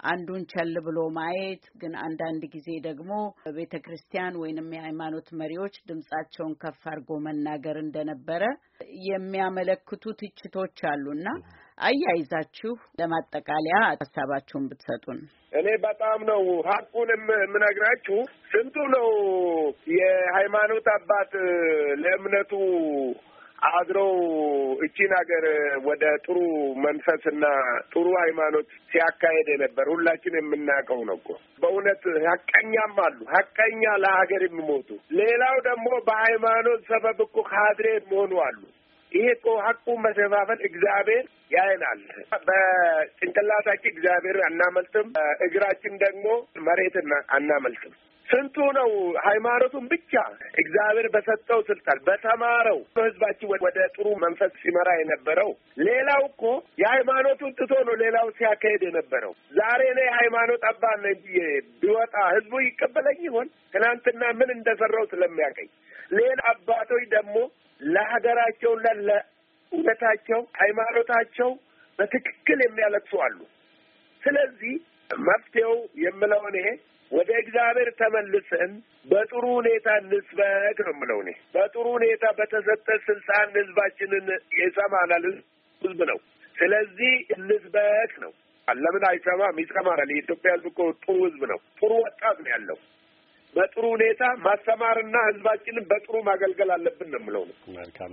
አንዱን 0.05 0.43
ቸል 0.53 0.75
ብሎ 0.87 0.99
ማየት 1.17 1.65
ግን 1.81 1.93
አንዳንድ 2.05 2.43
ጊዜ 2.55 2.69
ደግሞ 2.87 3.11
ቤተ 3.57 3.75
ክርስቲያን 3.85 4.39
ወይንም 4.43 4.69
የሃይማኖት 4.75 5.29
መሪዎች 5.41 5.75
ድምጻቸውን 5.91 6.55
ከፍ 6.63 6.81
አድርጎ 6.93 7.19
መናገር 7.27 7.77
እንደነበረ 7.83 8.43
የሚያመለክቱ 9.09 10.05
ትችቶች 10.21 10.81
አሉና 10.93 11.29
አያይዛችሁ 11.83 12.73
ለማጠቃለያ 12.99 13.77
ሀሳባችሁን 13.93 14.67
ብትሰጡን። 14.71 15.21
እኔ 15.53 15.69
በጣም 15.87 16.19
ነው 16.31 16.43
ሀቁንም 16.69 17.25
የምነግራችሁ። 17.37 18.19
ስንቱ 18.53 18.77
ነው 18.95 19.09
የሃይማኖት 19.97 20.89
አባት 20.95 21.33
ለእምነቱ 22.03 22.53
አድረው 23.63 24.13
እቺን 24.85 25.13
ሀገር 25.19 25.45
ወደ 25.85 26.05
ጥሩ 26.25 26.37
መንፈስና 26.85 27.45
ጥሩ 27.93 28.07
ሃይማኖት 28.23 28.69
ሲያካሄድ 28.91 29.49
የነበር 29.53 29.87
ሁላችን 29.93 30.39
የምናውቀው 30.39 31.01
ነው 31.09 31.17
እኮ 31.21 31.29
በእውነት 31.63 32.03
ሀቀኛም 32.27 32.97
አሉ። 33.05 33.19
ሀቀኛ 33.35 33.83
ለሀገር 34.05 34.43
የሚሞቱ 34.47 34.89
ሌላው 35.21 35.57
ደግሞ 35.69 35.89
በሃይማኖት 36.09 36.83
ሰበብ 36.91 37.21
እኮ 37.27 37.37
ካድሬ 37.51 37.89
የሚሆኑ 37.95 38.35
አሉ። 38.47 38.61
ይሄ 39.13 39.27
እኮ 39.37 39.49
ሀቁ 39.65 39.87
መሸፋፈን 40.05 40.61
እግዚአብሔር 40.69 41.25
ያየናል። 41.55 42.01
በጭንቅላታችን 42.47 43.93
እግዚአብሔር 43.93 44.39
አናመልጥም፣ 44.47 45.09
እግራችን 45.47 45.95
ደግሞ 46.05 46.27
መሬትን 46.67 47.11
አናመልጥም። 47.37 47.95
ስንቱ 48.33 48.57
ነው 48.77 48.91
ሃይማኖቱን 49.25 49.85
ብቻ 49.91 50.13
እግዚአብሔር 50.63 51.07
በሰጠው 51.15 51.61
ስልጣን 51.69 51.99
በተማረው 52.07 52.79
ህዝባችን 52.99 53.51
ወደ 53.65 53.79
ጥሩ 53.95 54.07
መንፈስ 54.23 54.53
ሲመራ 54.63 54.89
የነበረው። 54.99 55.51
ሌላው 55.87 56.23
እኮ 56.31 56.43
የሃይማኖቱን 56.83 57.53
ትቶ 57.59 57.73
ነው 57.89 57.97
ሌላው 58.03 58.29
ሲያካሄድ 58.39 58.83
የነበረው። 58.89 59.33
ዛሬ 59.59 59.81
እኔ 59.93 60.01
የሃይማኖት 60.07 60.63
አባት 60.71 60.99
ነኝ 61.05 61.19
ቢወጣ 61.83 62.15
ህዝቡ 62.35 62.55
ይቀበለኝ 62.67 63.21
ይሆን? 63.29 63.49
ትናንትና 63.75 64.23
ምን 64.39 64.53
እንደሰራው 64.57 65.05
ስለሚያቀኝ። 65.13 65.69
ሌላ 66.13 66.41
አባቶች 66.53 67.05
ደግሞ 67.17 67.37
ለሀገራቸውና 67.81 68.87
ለእውነታቸው 69.07 70.41
ሃይማኖታቸው 70.59 71.51
በትክክል 71.99 72.59
የሚያለቅሱ 72.65 73.15
አሉ። 73.25 73.39
ስለዚህ 74.23 74.75
መፍትሄው 75.25 75.75
የምለው 76.03 76.43
እኔ 76.51 76.59
ወደ 77.13 77.31
እግዚአብሔር 77.41 77.89
ተመልሰን 77.99 78.71
በጥሩ 79.11 79.43
ሁኔታ 79.53 79.89
እንስበክ 80.03 80.79
ነው 80.87 80.93
የምለው 80.95 81.19
እኔ። 81.25 81.31
በጥሩ 81.55 81.85
ሁኔታ 81.97 82.25
በተሰጠ 82.39 82.87
ስልጣን 83.09 83.51
ህዝባችንን 83.59 84.29
ይሰማናል። 84.61 85.27
ህዝብ 85.83 86.01
ነው። 86.11 86.19
ስለዚህ 86.57 87.13
እንስበክ 87.37 88.15
ነው። 88.25 88.33
ለምን 88.69 89.05
አይሰማም? 89.09 89.57
ይሰማናል። 89.63 90.11
የኢትዮጵያ 90.13 90.51
ህዝብ 90.55 90.67
እኮ 90.71 90.81
ጥሩ 90.99 91.17
ህዝብ 91.25 91.43
ነው። 91.53 91.59
ጥሩ 91.79 91.91
ወጣት 92.05 92.37
ነው 92.45 92.51
ያለው። 92.55 92.79
በጥሩ 93.55 93.85
ሁኔታ 93.95 94.23
ማስተማርና 94.45 95.17
ህዝባችንን 95.27 95.85
በጥሩ 95.91 96.15
ማገልገል 96.29 96.71
አለብን 96.77 97.09
ነው 97.13 97.21
የምለው 97.21 97.43
ነው። 97.49 97.57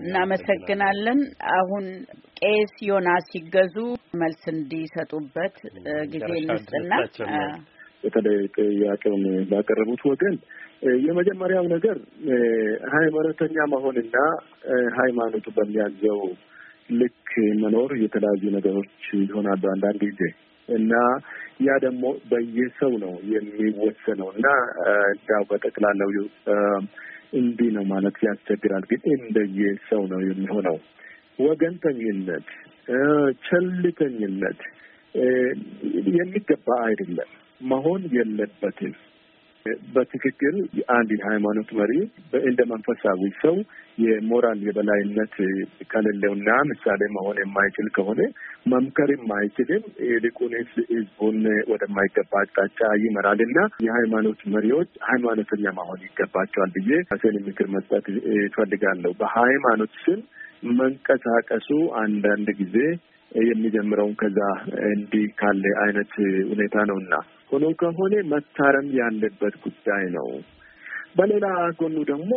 እናመሰግናለን። 0.02 1.20
አሁን 1.56 1.86
ቄስ 2.42 2.74
ዮናስ 2.88 3.28
ሲገዙ 3.34 3.76
መልስ 4.22 4.44
እንዲሰጡበት 4.54 5.56
ጊዜ 6.14 6.30
እንስጥና 6.44 6.94
በተለይ 8.04 8.38
ጥያቄውን 8.58 9.24
ባቀረቡት 9.50 10.02
ወገን 10.10 10.36
የመጀመሪያው 11.06 11.66
ነገር 11.74 11.98
ሃይማኖተኛ 12.94 13.66
መሆንና 13.74 14.16
ሃይማኖቱ 15.00 15.48
በሚያዘው 15.58 16.22
ልክ 16.92 17.32
መኖር 17.64 17.92
የተለያዩ 18.04 18.44
ነገሮች 18.56 18.94
ይሆናሉ 19.22 19.64
አንዳንድ 19.74 20.02
ጊዜ 20.06 20.22
እና 20.68 20.94
ያ 21.62 21.76
ደግሞ 21.86 22.04
በየሰው 22.32 22.94
ነው 23.04 23.14
የሚወሰነው 23.34 24.30
እና 24.36 24.48
እንዳው 25.12 25.44
በጠቅላላው 25.50 26.12
እንዲህ 27.34 27.70
ነው 27.76 27.84
ማለት 27.86 28.18
ያስቸግራል። 28.28 28.84
ግን 28.92 29.02
እንደየሰው 29.18 30.04
ነው 30.14 30.22
የሚሆነው። 30.28 30.78
ወገንተኝነት፣ 31.40 32.48
ቸልተኝነት 33.46 34.62
የሚገባ 36.16 36.68
አይደለም፣ 36.88 37.30
መሆን 37.62 38.02
የለበትም። 38.18 38.96
በትክክል 39.96 40.56
አንድ 40.96 41.10
የሃይማኖት 41.16 41.70
መሪ 41.80 41.92
እንደ 42.50 42.60
መንፈሳዊ 42.72 43.22
ሰው 43.42 43.56
የሞራል 43.98 44.60
የበላይነት 44.68 45.34
ከሌለውና 45.92 46.50
ምሳሌ 46.70 47.02
መሆን 47.16 47.38
የማይችል 47.42 47.88
ከሆነ 47.98 48.22
መምከርም 48.74 49.26
አይችልም። 49.38 49.84
ይልቁንስ 50.08 50.72
ህዝቡን 50.92 51.40
ወደማይገባ 51.72 52.34
አቅጣጫ 52.44 52.80
ይመራል 53.04 53.42
እና 53.48 53.58
የሃይማኖት 53.88 54.42
መሪዎች 54.56 54.92
ሃይማኖተኛ 55.10 55.74
መሆን 55.80 56.02
ይገባቸዋል 56.08 56.72
ብዬ 56.78 56.92
ራሴን 57.12 57.38
ምክር 57.50 57.70
መስጠት 57.76 58.08
ይፈልጋለሁ። 58.40 59.14
በሃይማኖት 59.22 59.94
ስም 60.06 60.22
መንቀሳቀሱ 60.80 61.70
አንዳንድ 62.02 62.50
ጊዜ 62.62 62.78
የሚጀምረውን 63.48 64.14
ከዛ 64.16 64.40
እንዲህ 64.90 65.26
ካለ 65.36 65.64
አይነት 65.84 66.14
ሁኔታ 66.52 66.86
ነውና 66.90 67.14
ሆኖ 67.52 67.66
ከሆነ 67.82 68.16
መታረም 68.32 68.88
ያለበት 69.00 69.56
ጉዳይ 69.64 70.04
ነው። 70.18 70.30
በሌላ 71.16 71.46
ጎኑ 71.80 71.98
ደግሞ 72.12 72.34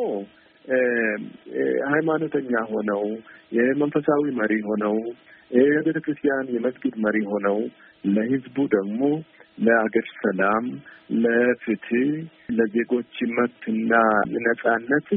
ሃይማኖተኛ 1.90 2.52
ሆነው 2.72 3.04
የመንፈሳዊ 3.52 4.24
መሪ 4.40 4.52
ሆነው 4.68 4.96
የቤተ 5.50 5.98
ክርስቲያን 5.98 6.46
የመስጊድ 6.54 6.94
መሪ 7.04 7.16
ሆነው 7.30 7.58
ለህዝቡ 8.08 8.56
ደግሞ 8.74 9.00
ለአገር 9.58 10.06
ሰላም፣ 10.20 10.64
ለፍትህ፣ 11.22 12.08
ለዜጎች 12.58 13.16
መብትና 13.36 13.92
ነጻነት 14.38 15.08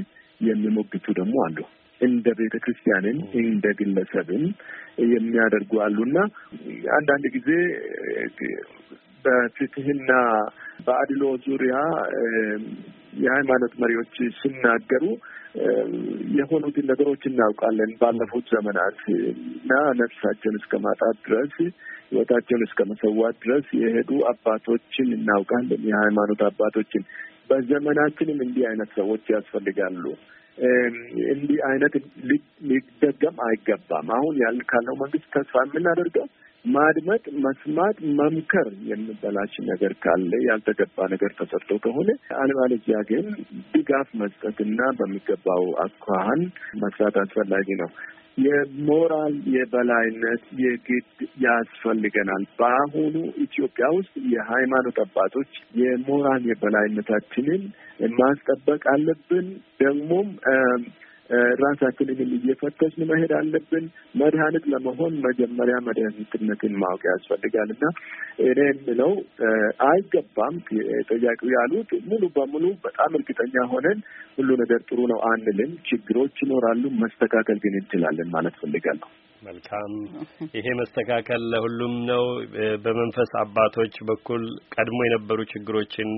የሚሞግቱ 0.42 1.06
ደግሞ 1.20 1.36
አሉ። 1.46 1.58
እንደ 2.02 2.28
ቤተ 2.38 2.56
ክርስቲያንን 2.64 3.18
እንደ 3.42 3.66
ግለሰብን 3.80 4.44
የሚያደርጉ 5.14 5.72
አሉና 5.86 6.18
አንዳንድ 6.98 7.26
ጊዜ 7.36 7.50
በፍትህና 9.26 10.12
በአድሎ 10.88 11.24
ዙሪያ 11.46 11.76
የሃይማኖት 13.24 13.74
ህይወታዎች 13.82 14.16
ሲናገሩ 14.40 15.04
የሆኑትን 16.38 16.86
ነገሮች 16.92 17.24
እናውቃለን። 17.26 17.92
ባለፉት 18.02 18.46
ዘመናት 18.56 19.00
እና 19.10 19.72
ነፍሳቸውን 20.02 20.58
እስከ 20.60 20.80
ማጣት 20.86 21.18
ድረስ 21.28 21.54
ህይወታቸውን 22.10 22.64
እስከ 22.66 22.82
መሰዋት 22.90 23.36
ድረስ 23.44 23.68
የሄዱ 23.82 24.12
አባቶችን 24.32 25.08
እናውቃለን። 25.18 25.84
የሃይማኖት 25.92 26.42
አባቶችን 26.50 27.06
በዘመናችንም 27.50 28.40
እንዲህ 28.46 28.64
አይነት 28.70 28.92
ሰዎች 29.00 29.26
ያስፈልጋሉ። 29.36 30.04
እንዲህ 31.32 31.58
አይነት 31.70 31.94
ሊደገም 32.70 33.38
አይገባም። 33.48 34.10
አሁን 34.18 34.36
ያል 34.38 34.60
ካለው 34.70 34.96
መንግስት 35.02 35.28
ተስፋ 35.34 35.64
የምናደርገው 35.66 36.28
ማድመጥ፣ 36.74 37.24
መስማት፣ 37.44 37.98
መምከር 38.20 38.68
የሚበላሽ 38.90 39.54
ነገር 39.68 39.94
ካለ 40.04 40.32
ያልተገባ 40.46 41.08
ነገር 41.14 41.32
ተሰርቶ 41.40 41.78
ከሆነ 41.84 42.10
አለበለዚያ 42.40 43.00
ግን 43.10 43.26
ድጋፍ 43.74 44.10
መስጠትና 44.22 44.80
በሚገባው 45.00 45.66
አኳኋን 45.86 46.44
መስራት 46.84 47.18
አስፈላጊ 47.24 47.68
ነው። 47.82 47.90
የሞራል 48.46 49.36
የበላይነት 49.54 50.42
የግድ 50.64 51.12
ያስፈልገናል። 51.44 52.44
በአሁኑ 52.60 53.14
ኢትዮጵያ 53.46 53.86
ውስጥ 53.98 54.16
የሃይማኖት 54.34 54.98
አባቶች 55.06 55.52
የሞራል 55.82 56.44
የበላይነታችንን 56.50 57.62
ማስጠበቅ 58.20 58.82
አለብን። 58.94 59.48
ደግሞም 59.80 60.28
ራሳችንን 61.62 62.20
እየፈተሽን 62.38 63.04
መሄድ 63.12 63.32
አለብን። 63.38 63.86
መድኃኒት 64.16 64.66
ለመሆን 64.74 65.14
መጀመሪያ 65.26 65.76
መድኃኒትነትን 65.88 66.74
ማወቅ 66.82 67.04
ያስፈልጋል 67.10 67.70
እና 67.76 67.86
እኔ 68.46 68.60
የምለው 68.68 69.14
አይገባም 69.88 70.56
ጠያቂው 71.10 71.52
ያሉት 71.56 71.92
ሙሉ 72.10 72.24
በሙሉ 72.38 72.66
በጣም 72.86 73.12
እርግጠኛ 73.20 73.66
ሆነን 73.74 74.00
ሁሉ 74.38 74.50
ነገር 74.64 74.82
ጥሩ 74.90 75.00
ነው 75.14 75.20
አንልም። 75.32 75.72
ችግሮች 75.90 76.36
ይኖራሉ፣ 76.46 76.84
መስተካከል 77.04 77.60
ግን 77.66 77.76
እንችላለን 77.76 78.30
ማለት 78.34 78.58
ፈልጋለሁ። 78.64 79.10
መልካም። 79.42 79.92
ይሄ 80.56 80.68
መስተካከል 80.80 81.42
ለሁሉም 81.52 81.96
ነው። 82.10 82.24
በመንፈስ 82.84 83.32
አባቶች 83.42 83.96
በኩል 84.10 84.44
ቀድሞ 84.76 85.00
የነበሩ 85.06 85.40
ችግሮችን 85.52 86.10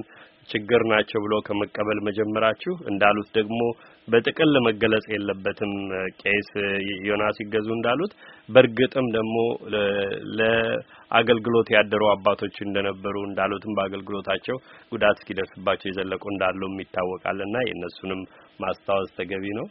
ችግር 0.50 0.82
ናቸው 0.92 1.20
ብሎ 1.26 1.36
ከመቀበል 1.48 2.00
መጀመራችሁ 2.08 2.74
እንዳሉት 2.92 3.30
ደግሞ 3.38 3.60
በጥቅል 4.08 4.54
መገለጽ 4.68 5.06
የለበትም። 5.14 5.72
ቄስ 6.22 6.50
ዮናስ 7.08 7.38
ይገዙ 7.44 7.68
እንዳሉት 7.76 8.12
በእርግጥም 8.50 9.08
ደግሞ 9.16 9.36
ለአገልግሎት 10.40 11.70
ያደሩ 11.76 12.04
አባቶች 12.14 12.56
እንደነበሩ 12.66 13.16
እንዳሉትም 13.28 13.76
በአገልግሎታቸው 13.78 14.58
ጉዳት 14.92 15.18
እስኪደርስባቸው 15.20 15.90
የዘለቁ 15.90 16.24
እንዳሉም 16.34 16.76
ይታወቃልና 16.84 17.56
የእነሱንም 17.66 18.22
ማስታወስ 18.60 19.10
ተገቢ 19.18 19.46
ነው። 19.58 19.66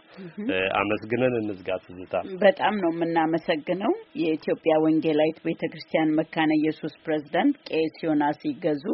አመስግነን 0.80 1.34
እንዝጋ። 1.40 1.70
ትዝታ 1.86 2.14
በጣም 2.42 2.74
ነው 2.82 2.90
የምናመሰግነው። 2.94 3.92
የኢትዮጵያ 4.22 4.74
ወንጌላዊት 4.84 5.38
ቤተክርስቲያን 5.46 6.14
መካነ 6.18 6.50
ኢየሱስ 6.60 6.94
ፕሬዝዳንት 7.04 7.56
ቄስ 7.70 7.96
ዮናስ 8.06 8.40
ይገዙ 8.50 8.84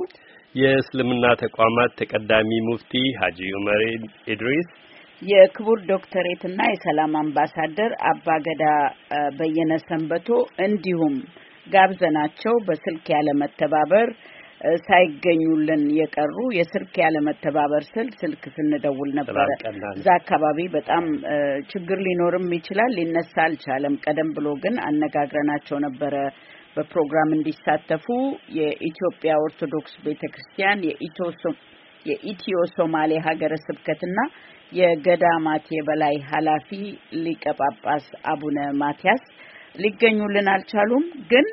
የእስልምና 0.55 1.27
ተቋማት 1.43 1.93
ተቀዳሚ 2.01 2.51
ሙፍቲ 2.67 2.93
ሀጂ 3.21 3.39
ዑመር 3.55 3.83
ኢድሪስ 4.33 4.69
የክቡር 5.23 5.79
ዶክተሬትና 5.91 6.61
የሰላም 6.69 7.13
አምባሳደር 7.21 7.93
አባገዳ 8.11 8.65
በየነ 9.39 9.73
ሰንበቶ 9.85 10.29
እንዲሁም 10.67 11.15
ጋብዘናቸው 11.67 12.55
በስልክ 12.67 13.05
ያለመተባበር 13.15 14.09
ሳይገኙልን 14.85 15.83
የቀሩ 15.99 16.37
የስልክ 16.57 16.95
ያለመተባበር 17.03 17.85
ስል 17.89 18.09
ስልክ 18.21 18.43
ስንደውል 18.57 19.11
ነበረ። 19.19 19.49
እዛ 19.95 20.09
አካባቢ 20.19 20.59
በጣም 20.75 21.05
ችግር 21.73 21.99
ሊኖርም 22.07 22.47
ይችላል፣ 22.59 22.93
ሊነሳ 22.99 23.35
አልቻለም። 23.47 23.97
ቀደም 24.05 24.31
ብሎ 24.37 24.49
ግን 24.65 24.77
አነጋግረናቸው 24.89 25.79
ነበረ 25.87 26.15
በፕሮግራም 26.77 27.31
እንዲሳተፉ 27.37 28.07
የኢትዮጵያ 28.59 29.33
ኦርቶዶክስ 29.45 29.95
ቤተክርስቲያን 30.05 30.85
የኢትዮ 32.07 32.59
ሶማሌ 32.77 33.13
ሀገረ 33.27 33.55
ስብከትና 33.67 34.19
የገዳማት 34.73 35.67
የበላይ 35.77 36.15
ኃላፊ 36.31 36.69
ሊቀ 37.25 37.45
ጳጳስ 37.59 38.07
አቡነ 38.33 38.59
ማቲያስ 38.83 39.23
ሊገኙልን 39.77 40.49
አልቻሉም 40.55 41.05
ግን 41.31 41.47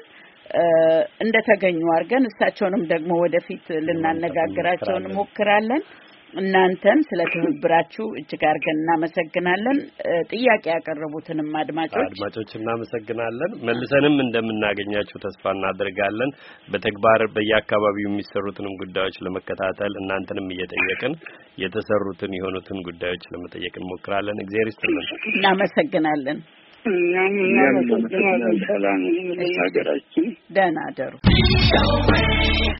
እንደተገኙ 1.23 1.81
አድርገን 1.95 2.23
እሳቸውንም 2.29 2.83
ደግሞ 2.91 3.11
ወደፊት 3.23 3.65
ልናነጋግራቸው 3.87 4.95
እንሞክራለን። 5.01 5.83
እናንተን 6.33 6.99
ስለ 7.07 7.21
ትብብራችሁ 7.33 8.05
እጅግ 8.19 8.43
አድርገን 8.49 8.79
እናመሰግናለን። 8.79 9.77
ጥያቄ 10.31 10.63
ያቀረቡትንም 10.73 11.49
አድማጮች 11.61 12.03
አድማጮች 12.05 12.51
እናመሰግናለን። 12.59 13.51
መልሰንም 13.69 14.15
እንደምናገኛችሁ 14.25 15.19
ተስፋ 15.25 15.53
እናደርጋለን። 15.55 16.31
በተግባር 16.67 17.23
በየአካባቢው 17.35 18.07
የሚሰሩትንም 18.07 18.75
ጉዳዮች 18.81 19.17
ለመከታተል 19.25 19.95
እናንተንም 20.01 20.47
እየጠየቅን 20.55 21.15
የተሰሩትን 21.63 22.33
የሆኑትን 22.39 22.79
ጉዳዮች 22.89 23.25
ለመጠየቅ 23.33 23.75
እንሞክራለን። 23.81 24.43
እግዚአብሔር 24.45 24.71
ይስጥልን። 24.71 25.07
እናመሰግናለን። 25.33 26.39
እኛም 26.85 27.33
እናመሰግናለን። 27.45 28.57
ሰላም 28.67 29.01
ይሁን 29.09 29.39
ለሀገራችን። 29.41 30.27
ደህና 30.51 30.79
አደሩ። 30.87 31.13